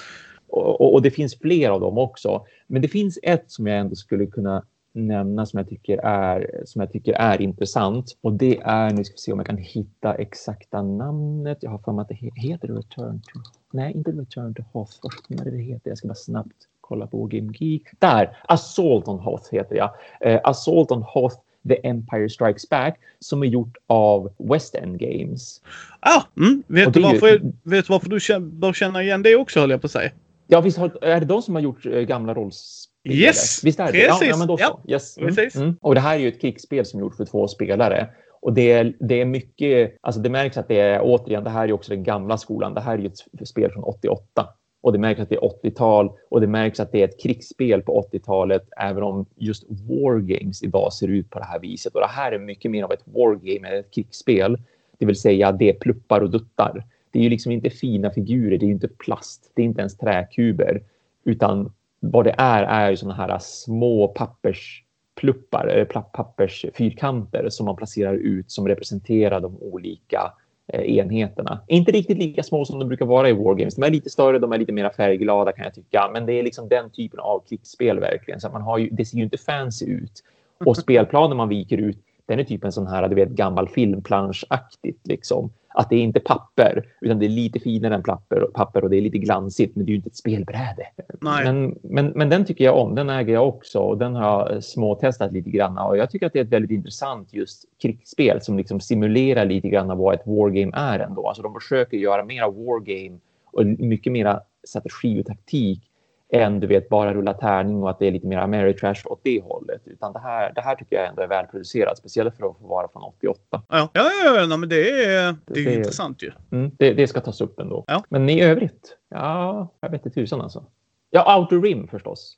[0.47, 2.47] Och, och, och, det finns fler av dem också.
[2.67, 6.81] Men det finns ett som jag ändå skulle kunna nämna som jag tycker är, som
[6.81, 8.17] jag tycker är intressant.
[8.21, 11.59] Och det är, nu ska vi se om jag kan hitta exakta namnet.
[11.61, 13.39] Jag har för mig att det heter Return to...
[13.73, 15.29] Nej, inte Return to Hoth först.
[15.29, 17.83] Men det heter, jag ska bara snabbt kolla på Game Geek.
[17.99, 18.37] Där!
[18.49, 19.91] Assault on Hoth heter jag.
[20.27, 21.37] Uh, Assault on Hoth
[21.69, 25.61] The Empire Strikes Back som är gjort av West End Games.
[26.01, 26.63] Ah, mm.
[26.67, 27.53] vet, du varför, ju...
[27.63, 30.11] vet du varför du bör känna igen det också höll jag på att säga?
[30.47, 33.13] Ja, visst har, är det de som har gjort äh, gamla rollspel?
[33.13, 33.65] Yes!
[33.65, 33.93] Visst är det?
[33.93, 34.23] Precis.
[34.23, 34.63] Ja, ja, men då så.
[34.63, 35.19] Ja, yes.
[35.19, 35.35] Mm.
[35.57, 35.77] Mm.
[35.81, 38.09] Och det här är ju ett krigsspel som är gjort för två spelare.
[38.43, 41.69] Och det är, det är mycket, alltså det märks att det är återigen, det här
[41.69, 42.75] är också den gamla skolan.
[42.75, 44.49] Det här är ju ett spel från 88
[44.85, 47.83] och det märks att det är 80-tal och det märks att det är ett krigsspel
[47.83, 51.95] på 80-talet, även om just wargames idag ser ut på det här viset.
[51.95, 54.59] Och det här är mycket mer av ett wargame än ett krigsspel,
[54.99, 56.85] det vill säga det är pluppar och duttar.
[57.11, 59.97] Det är ju liksom inte fina figurer, det är inte plast, det är inte ens
[59.97, 60.83] träkuber,
[61.25, 68.15] utan vad det är är ju sådana här små papperspluppar eller pappersfyrkanter som man placerar
[68.15, 71.61] ut som representerar de olika Eh, enheterna.
[71.67, 73.75] Inte riktigt lika små som de brukar vara i Wargames.
[73.75, 76.11] De är lite större, de är lite mer färgglada kan jag tycka.
[76.13, 78.41] Men det är liksom den typen av klickspel verkligen.
[78.41, 80.23] Så man har ju, det ser ju inte fancy ut.
[80.65, 85.07] Och spelplanen man viker ut, den är typ en sån här, du vet, gammal filmplanschaktigt
[85.07, 88.91] liksom att det är inte papper, utan det är lite finare än papper, papper och
[88.91, 90.87] det är lite glansigt, men det är ju inte ett spelbräde.
[91.21, 94.65] Men, men, men den tycker jag om, den äger jag också och den har jag
[94.65, 98.59] småtestat lite grann och jag tycker att det är ett väldigt intressant just krigsspel som
[98.59, 101.29] liksom simulerar lite grann vad ett wargame är ändå.
[101.29, 103.19] Alltså de försöker göra mera wargame
[103.53, 105.91] och mycket mera strategi och taktik
[106.35, 109.43] än du vet bara rulla tärning och att det är lite mer Ameritrash åt det
[109.43, 109.83] hållet.
[109.85, 112.89] Utan det här, det här tycker jag ändå är välproducerat, speciellt för att få vara
[112.89, 113.41] från 88.
[113.51, 116.31] Ja, ja, ja, ja nej, men det är, det är det, intressant ju.
[116.53, 117.85] Mm, det, det, ska tas upp ändå.
[117.87, 118.05] Ja.
[118.09, 120.65] Men i övrigt, ja, jag vet inte tusan alltså.
[121.11, 122.37] Ja, Outer Rim förstås.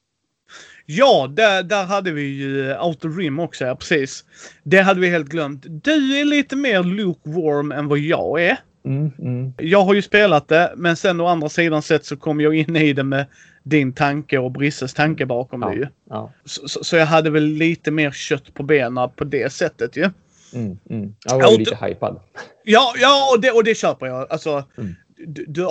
[0.87, 4.25] Ja, där, där hade vi ju Outer Rim också, ja, precis.
[4.63, 5.65] Det hade vi helt glömt.
[5.69, 8.59] Du är lite mer lukewarm än vad jag är.
[8.87, 9.53] Mm, mm.
[9.57, 12.77] Jag har ju spelat det, men sen å andra sidan sett så kom jag in
[12.77, 13.27] i det med
[13.63, 15.87] din tanke och Brisses tanke bakom ja, det ju.
[16.11, 16.33] Ja.
[16.45, 20.11] Så, så, jag hade väl lite mer kött på benen på det sättet ju.
[20.55, 21.15] Mm, mm.
[21.25, 22.21] Jag var ju lite hypad.
[22.65, 24.33] Ja, ja och, det, och det köper jag.
[24.33, 24.95] Alltså, mm.
[25.17, 25.69] Du, du,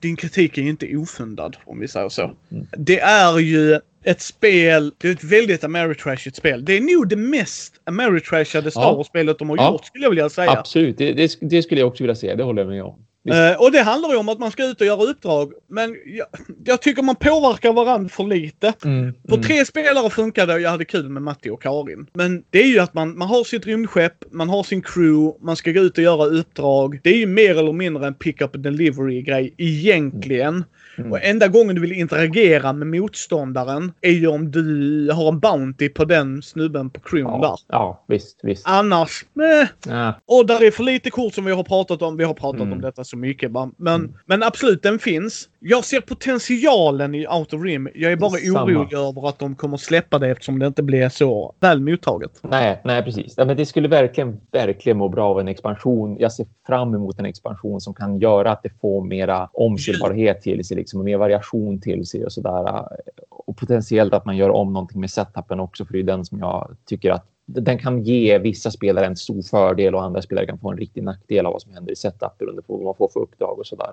[0.00, 2.22] din kritik är inte ofundad om vi säger så.
[2.22, 2.66] Mm.
[2.76, 6.64] Det är ju ett spel, det är ett väldigt Ameritrashigt spel.
[6.64, 9.72] Det är nog det mest Ameritrashade Star Wars-spelet de har ja.
[9.72, 10.50] gjort skulle jag vilja säga.
[10.50, 12.36] Absolut, det, det, det, skulle jag också vilja säga.
[12.36, 13.04] Det håller jag med om.
[13.28, 15.52] Uh, och det handlar ju om att man ska ut och göra uppdrag.
[15.66, 16.26] Men jag,
[16.64, 18.72] jag tycker man påverkar varandra för lite.
[18.84, 19.46] Mm, på mm.
[19.46, 22.06] tre spelare funkade det och jag hade kul med Matti och Karin.
[22.12, 25.56] Men det är ju att man, man har sitt rymdskepp, man har sin crew, man
[25.56, 27.00] ska gå ut och göra uppdrag.
[27.02, 30.54] Det är ju mer eller mindre en pick-up delivery grej egentligen.
[30.54, 30.64] Mm.
[30.98, 31.12] Mm.
[31.12, 35.88] Och enda gången du vill interagera med motståndaren är ju om du har en Bounty
[35.88, 37.76] på den snubben på crewn ja, där.
[37.76, 38.62] Ja, visst, visst.
[38.66, 39.68] Annars, meh.
[39.86, 40.20] Ja.
[40.26, 42.16] Och där är för lite kort som vi har pratat om.
[42.16, 42.72] Vi har pratat mm.
[42.72, 43.50] om detta så mycket.
[43.50, 43.70] va.
[43.76, 44.14] Men, Mm.
[44.26, 45.48] men absolut, den finns.
[45.60, 47.88] Jag ser potentialen i Outer Rim.
[47.94, 48.64] Jag är bara Samma.
[48.64, 52.40] orolig över att de kommer släppa det eftersom det inte blir så väl mottaget.
[52.42, 53.34] Nej, nej precis.
[53.36, 56.16] Ja, men det skulle verkligen, verkligen må bra av en expansion.
[56.20, 60.64] Jag ser fram emot en expansion som kan göra att det får mera omspelbarhet till
[60.64, 62.84] sig, liksom, och mer variation till sig och sådär.
[63.30, 66.38] Och potentiellt att man gör om någonting med setupen också, för det är den som
[66.38, 70.58] jag tycker att den kan ge vissa spelare en stor fördel och andra spelare kan
[70.58, 73.08] få en riktig nackdel av vad som händer i setup beroende på vad man får
[73.08, 73.90] för uppdrag och sådär.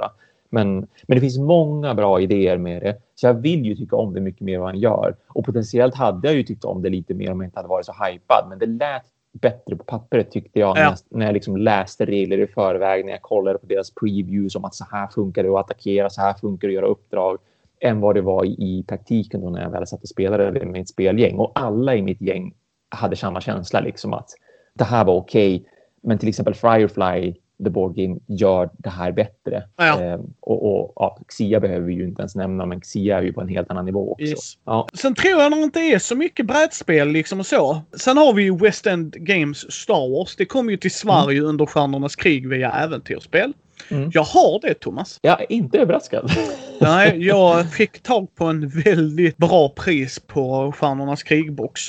[0.50, 0.76] Men,
[1.08, 2.96] men det finns många bra idéer med det.
[3.16, 5.16] Så jag vill ju tycka om det mycket mer än vad han gör.
[5.28, 7.86] Och potentiellt hade jag ju tyckt om det lite mer om jag inte hade varit
[7.86, 8.46] så hypad.
[8.50, 10.76] Men det lät bättre på pappret tyckte jag.
[10.76, 10.90] När Ja.
[11.10, 13.06] jag, när jag liksom läste regler i förväg.
[13.06, 16.10] När jag kollade på deras previews om att så här funkar det att attackera.
[16.10, 17.38] Så här funkar det att göra uppdrag.
[17.80, 20.82] Än vad det var i, i praktiken då när jag väl satt och spelade med
[20.82, 21.36] ett spelgäng.
[21.38, 22.54] Och alla i mitt gäng
[22.90, 23.80] hade samma känsla.
[23.80, 24.30] Liksom att
[24.74, 25.66] det här var okej.
[26.04, 27.34] men till exempel Firefly
[27.64, 29.64] The Board Game gör det här bättre.
[29.78, 30.02] Ja.
[30.02, 33.34] Eh, och och ja, Xia behöver vi ju inte ens nämna, men Xia är ju
[33.34, 34.26] på en helt annan nivå också.
[34.26, 34.54] Yes.
[34.66, 37.82] Ja, Sen tror jag nog inte är så mycket brädspel liksom och så.
[37.98, 40.36] Sen har vi ju West End Games Star Wars.
[40.36, 43.54] Det kom ju till Sverige under Stjärnornas krig via äventyrsspel.
[43.92, 44.10] Mm.
[44.14, 45.20] Jag har det Thomas.
[45.22, 46.32] jag är inte överraskad.
[46.82, 51.82] Nej, jag fick tag på en väldigt bra pris på Stjärnornas krigbox.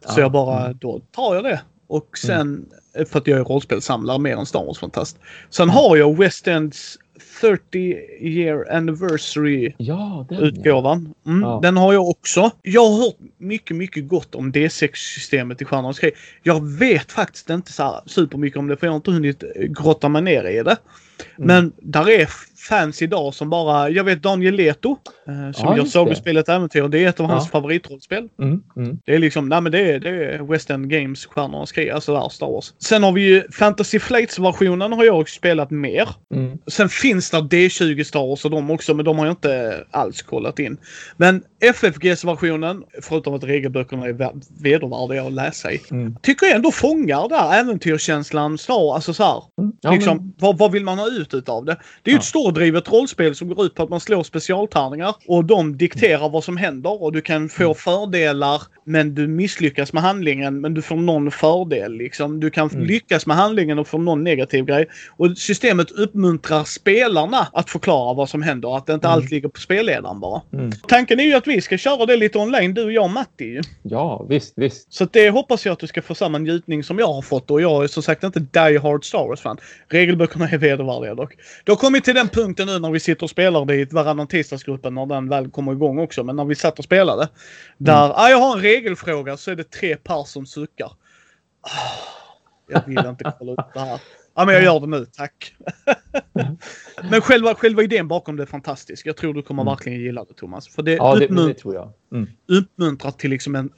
[0.00, 0.12] Så Ja.
[0.12, 0.22] Mm.
[0.22, 1.60] jag bara, då tar jag det.
[1.86, 2.66] Och sen,
[3.08, 5.18] för att jag är rollspelssamlare mer än Star Wars-fantast.
[5.50, 6.98] Sen har jag West Ends
[7.40, 7.78] 30
[8.20, 11.14] year anniversary ja, den utgåvan.
[11.26, 11.60] Mm, Ja.
[11.62, 12.50] Den har jag också.
[12.62, 16.12] Jag har hört mycket, mycket gott om D6-systemet i Stjärnornas krig.
[16.42, 20.22] Jag vet faktiskt inte så supermycket om det för jag har inte hunnit grotta mig
[20.22, 20.76] ner i det.
[21.36, 21.46] Mm.
[21.46, 22.28] Men där är
[22.68, 24.96] fans idag som bara, jag vet Daniel Leto
[25.28, 26.88] eh, som Ja, gör sagospelet Äventyr.
[26.88, 27.50] Det är ett av hans Ja.
[27.50, 28.28] favoritrollspel.
[28.36, 28.44] ja.
[28.44, 28.98] Mm, mm.
[29.06, 32.14] Det är liksom, nej men det är, det är West End Games Stjärnornas krig, alltså
[32.14, 32.72] där Star Wars.
[32.78, 36.08] Sen har vi ju Fantasy Flights-versionen har jag spelat mer.
[36.34, 36.58] Mm.
[36.66, 40.22] Sen finns det D20 Star Wars och de också, men de har jag inte alls
[40.22, 40.76] kollat in.
[41.16, 41.42] Men
[41.92, 46.16] FFGs-versionen, förutom att regelböckerna är vä- vedervärdiga att läsa i, Mm.
[46.22, 48.58] tycker jag ändå fångar där äventyrskänslan.
[48.58, 49.42] Star, alltså så här,
[49.80, 51.76] Ja, liksom, men- vad, vad vill man ha ut utav det?
[52.02, 52.18] Det är ju Ja.
[52.18, 52.24] ett
[52.58, 56.56] stordrivet rollspel som går ut på att man slår specialtärningar och de dikterar vad som
[56.56, 57.74] händer och du kan få Mm.
[57.74, 62.40] fördelar men du misslyckas med handlingen men du får någon fördel liksom.
[62.40, 62.84] Du kan Mm.
[62.86, 64.86] lyckas med handlingen och få någon negativ grej.
[65.16, 68.76] Och systemet uppmuntrar spelarna att förklara vad som händer.
[68.76, 69.14] Att det inte Mm.
[69.14, 70.42] allt ligger på spelledaren bara.
[70.52, 70.72] Mm.
[70.88, 73.60] Tanken är ju att vi ska köra det lite online, du, jag och Matti.
[73.82, 74.92] Ja, visst, visst.
[74.92, 77.60] Så det hoppas jag att du ska få samma njutning som jag har fått och
[77.60, 79.56] jag är som sagt inte die hard Star Wars-fan.
[79.88, 81.34] Regelböckerna är vedervärdiga dock.
[81.64, 84.26] Det har kommit till den punkten nu när vi sitter och spelar det i varannan
[84.26, 86.24] tisdagsgruppen när den väl kommer igång också.
[86.24, 87.28] Men när vi satt och spelade.
[87.78, 90.92] Där, ah, jag har en regelfråga så är det tre par som suckar.
[91.60, 91.70] Ah,
[92.68, 94.00] jag vill inte kolla upp det här.
[94.34, 95.54] Ja men jag gör det nu, tack.
[97.10, 99.06] men själva, själva idén bakom det är fantastisk.
[99.06, 99.72] Jag tror du kommer Mm.
[99.72, 100.68] verkligen gilla det Thomas.
[100.68, 101.92] För det, Ja, det, uppmunt- det tror jag.
[102.12, 102.28] Mm.
[102.48, 103.70] uppmuntrar till liksom en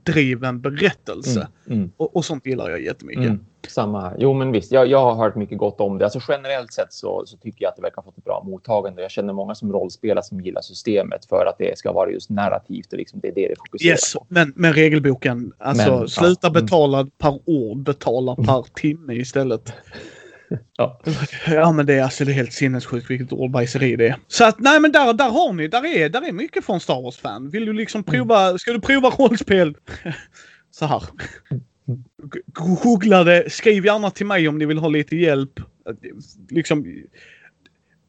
[0.00, 1.48] storydriven berättelse.
[1.66, 1.78] Mm.
[1.78, 1.90] Mm.
[1.96, 3.24] Och, och sånt gillar jag jättemycket.
[3.24, 3.44] Mm.
[3.68, 4.12] Samma.
[4.18, 4.72] Jo, men visst.
[4.72, 6.04] Jag, jag har hört mycket gott om det.
[6.04, 9.02] Alltså, generellt sett så, så tycker jag att det verkar ha fått ett bra mottagande.
[9.02, 12.92] Jag känner många som rollspelar som gillar systemet för att det ska vara just narrativt
[12.92, 14.26] och liksom det är det det fokuserar Yes, på.
[14.28, 15.52] men, men regelboken.
[15.58, 16.64] Alltså Men, ja, sluta mm.
[16.64, 19.72] betala per ord, betala per timme istället.
[20.76, 21.00] Ja.
[21.46, 24.16] Ja men det är alltså det är helt sinnessjukt vilket ordbajseri det är.
[24.28, 27.02] Så att nej men där, där har ni, där är, där är mycket från Star
[27.02, 27.50] Wars-fan.
[27.50, 28.12] Vill du liksom Mm.
[28.12, 29.76] prova, ska du prova rollspel?
[30.70, 31.02] Så här.
[32.82, 35.60] Googla det, skriv gärna till mig om ni vill ha lite hjälp.
[36.50, 37.02] Liksom,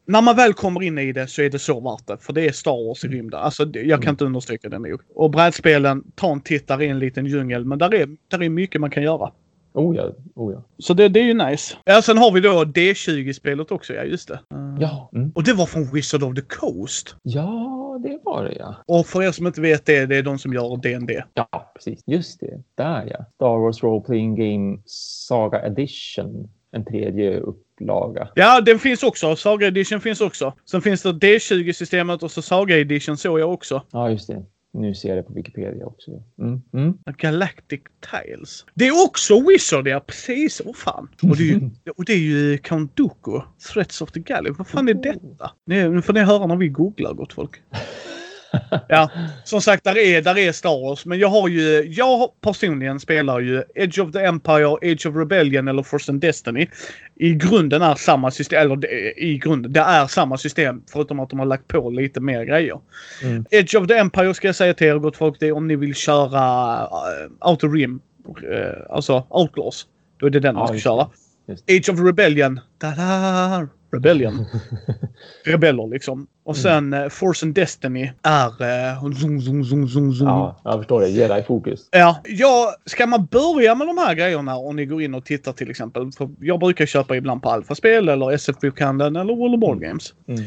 [0.06, 2.24] när man väl kommer in i det så är det så värt det.
[2.24, 3.40] För det är Star Wars i rymden.
[3.40, 5.00] Alltså, jag kan inte understryka det nog.
[5.14, 7.64] Och brädspelen, ta en titt där i en liten djungel.
[7.64, 9.32] Men där är, där är mycket man kan göra.
[9.76, 10.62] Oh ja, oh ja.
[10.78, 11.76] Så det, det är ju nice.
[11.84, 14.40] Ja, sen har vi då D20-spelet också, ja just det.
[14.54, 15.32] Uh, Ja, mm.
[15.34, 17.16] Och det var från Wizard of the Coast.
[17.22, 18.76] ja, det var det ja.
[18.86, 21.22] Och för er som inte vet det, det är de som gör D&D.
[21.34, 22.02] Ja, precis.
[22.06, 22.62] Just det.
[22.74, 23.24] Där ja.
[23.34, 26.48] Star Wars Role Playing Game Saga Edition.
[26.70, 28.28] En tredje upplaga.
[28.34, 29.36] Ja, den finns också.
[29.36, 30.52] Saga Edition finns också.
[30.70, 33.82] Sen finns det D20-systemet och så Saga Edition såg jag också.
[33.90, 34.44] Ja, just det.
[34.76, 36.10] Nu ser jag det på Wikipedia också.
[36.38, 36.62] Mm.
[36.72, 36.98] Mm.
[37.18, 38.64] Galactic Tiles.
[38.74, 40.62] Det är också Wizard, ja precis.
[40.64, 41.08] Åh fan.
[41.22, 43.40] Och det är ju, och det är ju Count Dooku.
[43.72, 44.54] Threats of the Galaxy.
[44.58, 45.50] Vad fan är detta?
[45.64, 47.62] Nu nu får ni höra när vi googlar, gott folk.
[48.88, 49.10] Ja,
[49.44, 51.06] som sagt, där är, där är Star Wars.
[51.06, 55.68] Men jag har ju, jag personligen spelar ju Edge of the Empire, Age of Rebellion
[55.68, 56.66] eller Force and Destiny.
[57.14, 61.38] I grunden är samma system, eller i grunden, det är samma system förutom att de
[61.38, 62.80] har lagt på lite mer grejer.
[63.22, 63.44] Mm.
[63.50, 65.76] Edge of the Empire ska jag säga till er gott folk, det är om ni
[65.76, 69.86] vill köra uh, Outer Rim, uh, alltså Outlaws.
[70.18, 71.08] Då är det den man ska just köra.
[71.48, 71.70] just.
[71.70, 72.60] Age of Rebellion.
[72.78, 73.68] Da-da!
[73.96, 74.46] Rebellion.
[75.44, 76.26] Rebeller liksom.
[76.44, 78.62] Och sen eh, Force and Destiny är...
[78.62, 80.28] Eh, zoom, zoom, zoom, zoom, zoom.
[80.28, 81.08] Ja, jag förstår det.
[81.08, 81.88] Jedi-fokus.
[81.90, 85.52] Ja, ja, ska man börja med de här grejerna om ni går in och tittar
[85.52, 86.12] till exempel.
[86.12, 90.14] För jag brukar köpa ibland på Alfa-spel eller SF Bokhandeln eller World of Board Games.
[90.28, 90.44] Mm.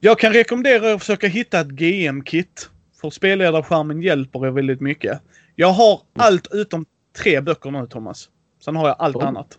[0.00, 2.70] Jag kan rekommendera er att försöka hitta ett GM-kit.
[3.00, 5.20] För spelledarskärmen hjälper er väldigt mycket.
[5.56, 6.84] Jag har allt utom
[7.22, 8.28] tre böcker nu Thomas.
[8.64, 9.24] Sen har jag allt Oj.
[9.24, 9.58] annat.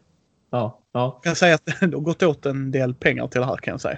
[0.52, 1.12] Ja, ja.
[1.16, 3.72] Jag kan säga att det har gått åt en del pengar till det här kan
[3.72, 3.98] jag säga.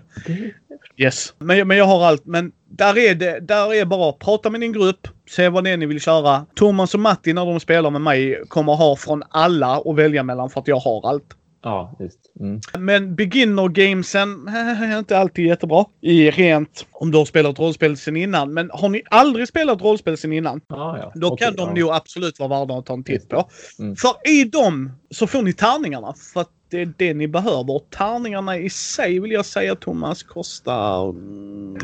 [0.97, 1.33] Yes.
[1.39, 2.25] Men, men jag har allt.
[2.25, 5.07] Men där är det där är bara att prata med din grupp.
[5.29, 6.45] Se vad det är ni vill köra.
[6.55, 10.49] Thomas och Matti när de spelar med mig kommer ha från alla att välja mellan
[10.49, 11.33] för att jag har allt.
[11.63, 12.19] Ja, just.
[12.39, 12.61] Mm.
[12.79, 15.85] Men beginner gamesen är inte alltid jättebra.
[16.01, 18.53] I rent om du har spelat rollspel sen innan.
[18.53, 20.61] Men har ni aldrig spelat rollspel sen innan?
[20.67, 21.11] Ja, ja.
[21.15, 21.83] Då kan de ja.
[21.83, 23.49] nog absolut vara värda att ta en titt på.
[23.79, 23.95] Mm.
[23.95, 26.13] För i dem så får ni tärningarna.
[26.33, 27.79] För att det är det ni behöver.
[27.89, 31.09] Tärningarna i sig vill jag säga Thomas kostar...
[31.09, 31.77] Mm,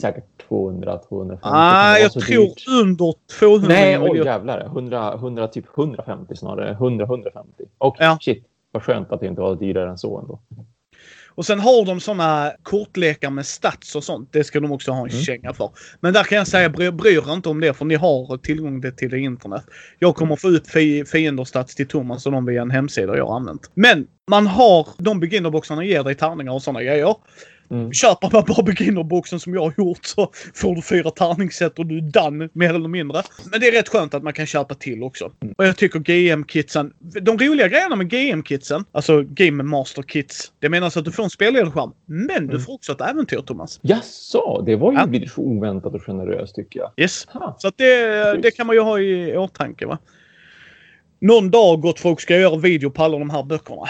[0.00, 1.40] Säkert 200, 250.
[1.52, 2.64] ah, Det jag tror dyrt.
[2.82, 4.30] under 200 Nej, oj miljoner.
[4.30, 4.60] jävlar.
[4.64, 6.70] 100, 100, typ 150 snarare.
[6.72, 7.64] 100, 150.
[7.78, 8.18] Och Ja.
[8.20, 10.38] shit, vad skönt att det inte var dyrare än så ändå.
[11.36, 14.28] Och sen har de såna kortlekar med stats och sånt.
[14.32, 15.22] Det ska de också ha en Mm.
[15.22, 15.70] känga för.
[16.00, 18.82] Men där kan jag säga, bry, bry er inte om det för ni har tillgång
[18.96, 19.64] till- det internet.
[19.98, 23.36] Jag kommer få upp fi, fienderstats till Thomas och dem via en hemsida jag har
[23.36, 23.70] använt.
[23.74, 27.14] Men man har, de beginnerboxarna ger dig tärningar och såna grejer.
[27.70, 27.92] Mm.
[27.92, 31.96] Köper man bara beginnerboxen som jag har gjort så får du fyra tärningssätt och du
[31.96, 33.22] är done mer eller mindre.
[33.50, 35.30] Men det är rätt skönt att man kan köpa till också.
[35.58, 36.92] Och jag tycker GM-kitsen,
[37.22, 41.30] de roliga grejerna med GM-kitsen, alltså Game Master Kits, det menas att du får en
[41.30, 41.90] spelledarskärm.
[42.06, 42.60] Men du Mm.
[42.60, 43.78] får också ett äventyr Thomas.
[43.82, 45.06] Jaså, det var ju Ja.
[45.06, 46.90] lite oväntat och generöst tycker jag.
[46.96, 47.26] Yes.
[47.28, 47.56] Ha.
[47.58, 49.98] Så det, det kan man ju ha i åtanke va.
[51.20, 53.82] Någon dag gott folk ska jag göra video på alla de här böckerna.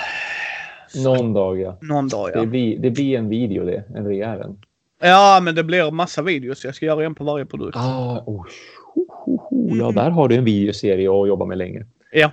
[1.05, 1.79] Någon dag ja.
[1.81, 2.41] Någon dag ja.
[2.41, 3.85] Det, blir, det blir en video det.
[3.95, 4.59] En en.
[5.01, 6.65] Ja men det blir massa videos.
[6.65, 7.77] Jag ska göra en på varje produkt.
[7.77, 8.47] Ah, oh,
[8.95, 9.69] ho, ho, ho.
[9.77, 9.95] Ja, Mm.
[9.95, 11.85] där har du en videoserie att jobba med länge.
[12.13, 12.33] Ja.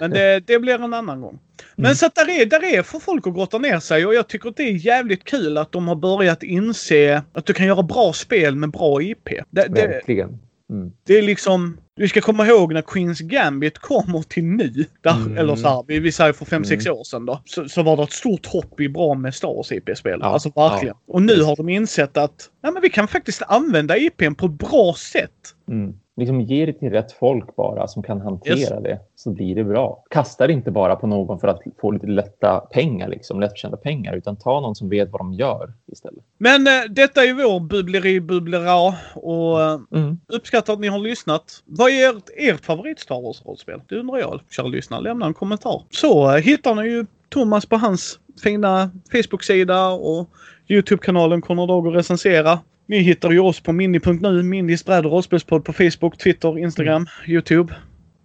[0.00, 1.38] Men det, det blir en annan gång.
[1.76, 1.94] Men Mm.
[1.94, 4.48] så att där är, där är för folk att grotta ner sig och jag tycker
[4.48, 8.12] att det är jävligt kul att de har börjat inse att du kan göra bra
[8.12, 9.24] spel med bra IP.
[9.24, 10.38] Det, det, Verkligen.
[10.72, 10.92] Mm.
[11.06, 11.78] det är liksom...
[11.96, 14.84] Vi ska komma ihåg när Queens Gambit kommer till nu.
[15.02, 15.38] Där, Mm.
[15.38, 16.98] Eller så här, vi, vi säger för 5-6 Mm.
[16.98, 17.42] år sedan då.
[17.44, 20.18] Så, så var det ett stort hopp i bra med Star Wars IP-spel.
[20.22, 20.94] Ja, Alltså verkligen.
[21.08, 24.52] Och nu har de insett att nej, men vi kan faktiskt använda IPn på ett
[24.52, 25.54] bra sätt.
[25.70, 25.94] Mm.
[26.16, 28.68] Liksom ge det till rätt folk bara som kan hantera Yes.
[28.82, 28.98] det.
[29.16, 30.04] Så blir det bra.
[30.10, 34.16] Kasta det inte bara på någon för att få lite lätta pengar, liksom, lättförtjänta pengar.
[34.16, 36.24] Utan ta någon som vet vad de gör istället.
[36.38, 38.74] Men eh, detta är vår bubbleri bubblera
[39.14, 40.18] och eh, Mm.
[40.28, 41.62] uppskattar att ni har lyssnat.
[41.64, 43.80] Vad är ert, ert favorit Star Wars-rollspel?
[43.88, 44.40] Det undrar jag.
[44.50, 45.82] Kära lyssnare, lämna en kommentar.
[45.90, 50.28] Så eh, hittar ni ju Thomas på hans fina Facebook-sida och
[50.68, 52.58] YouTube-kanalen Konrad Dag recensera.
[52.86, 57.74] Ni hittar ju oss på mini.nu, Mindys bräd och rollspelspodd på Facebook, Twitter, Instagram, YouTube.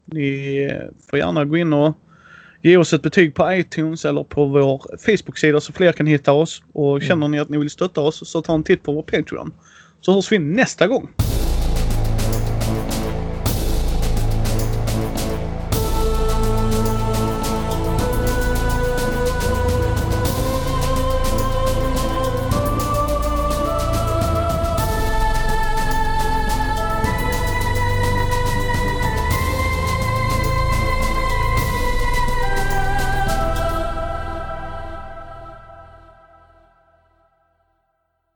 [0.05, 0.71] Ni
[1.09, 1.97] får gärna gå in och
[2.61, 6.63] ge oss ett betyg på iTunes eller på vår Facebook-sida så fler kan hitta oss.
[6.73, 9.53] Och känner ni att ni vill stötta oss så ta en titt på vår Patreon.
[10.01, 11.09] Så hörs vi nästa gång.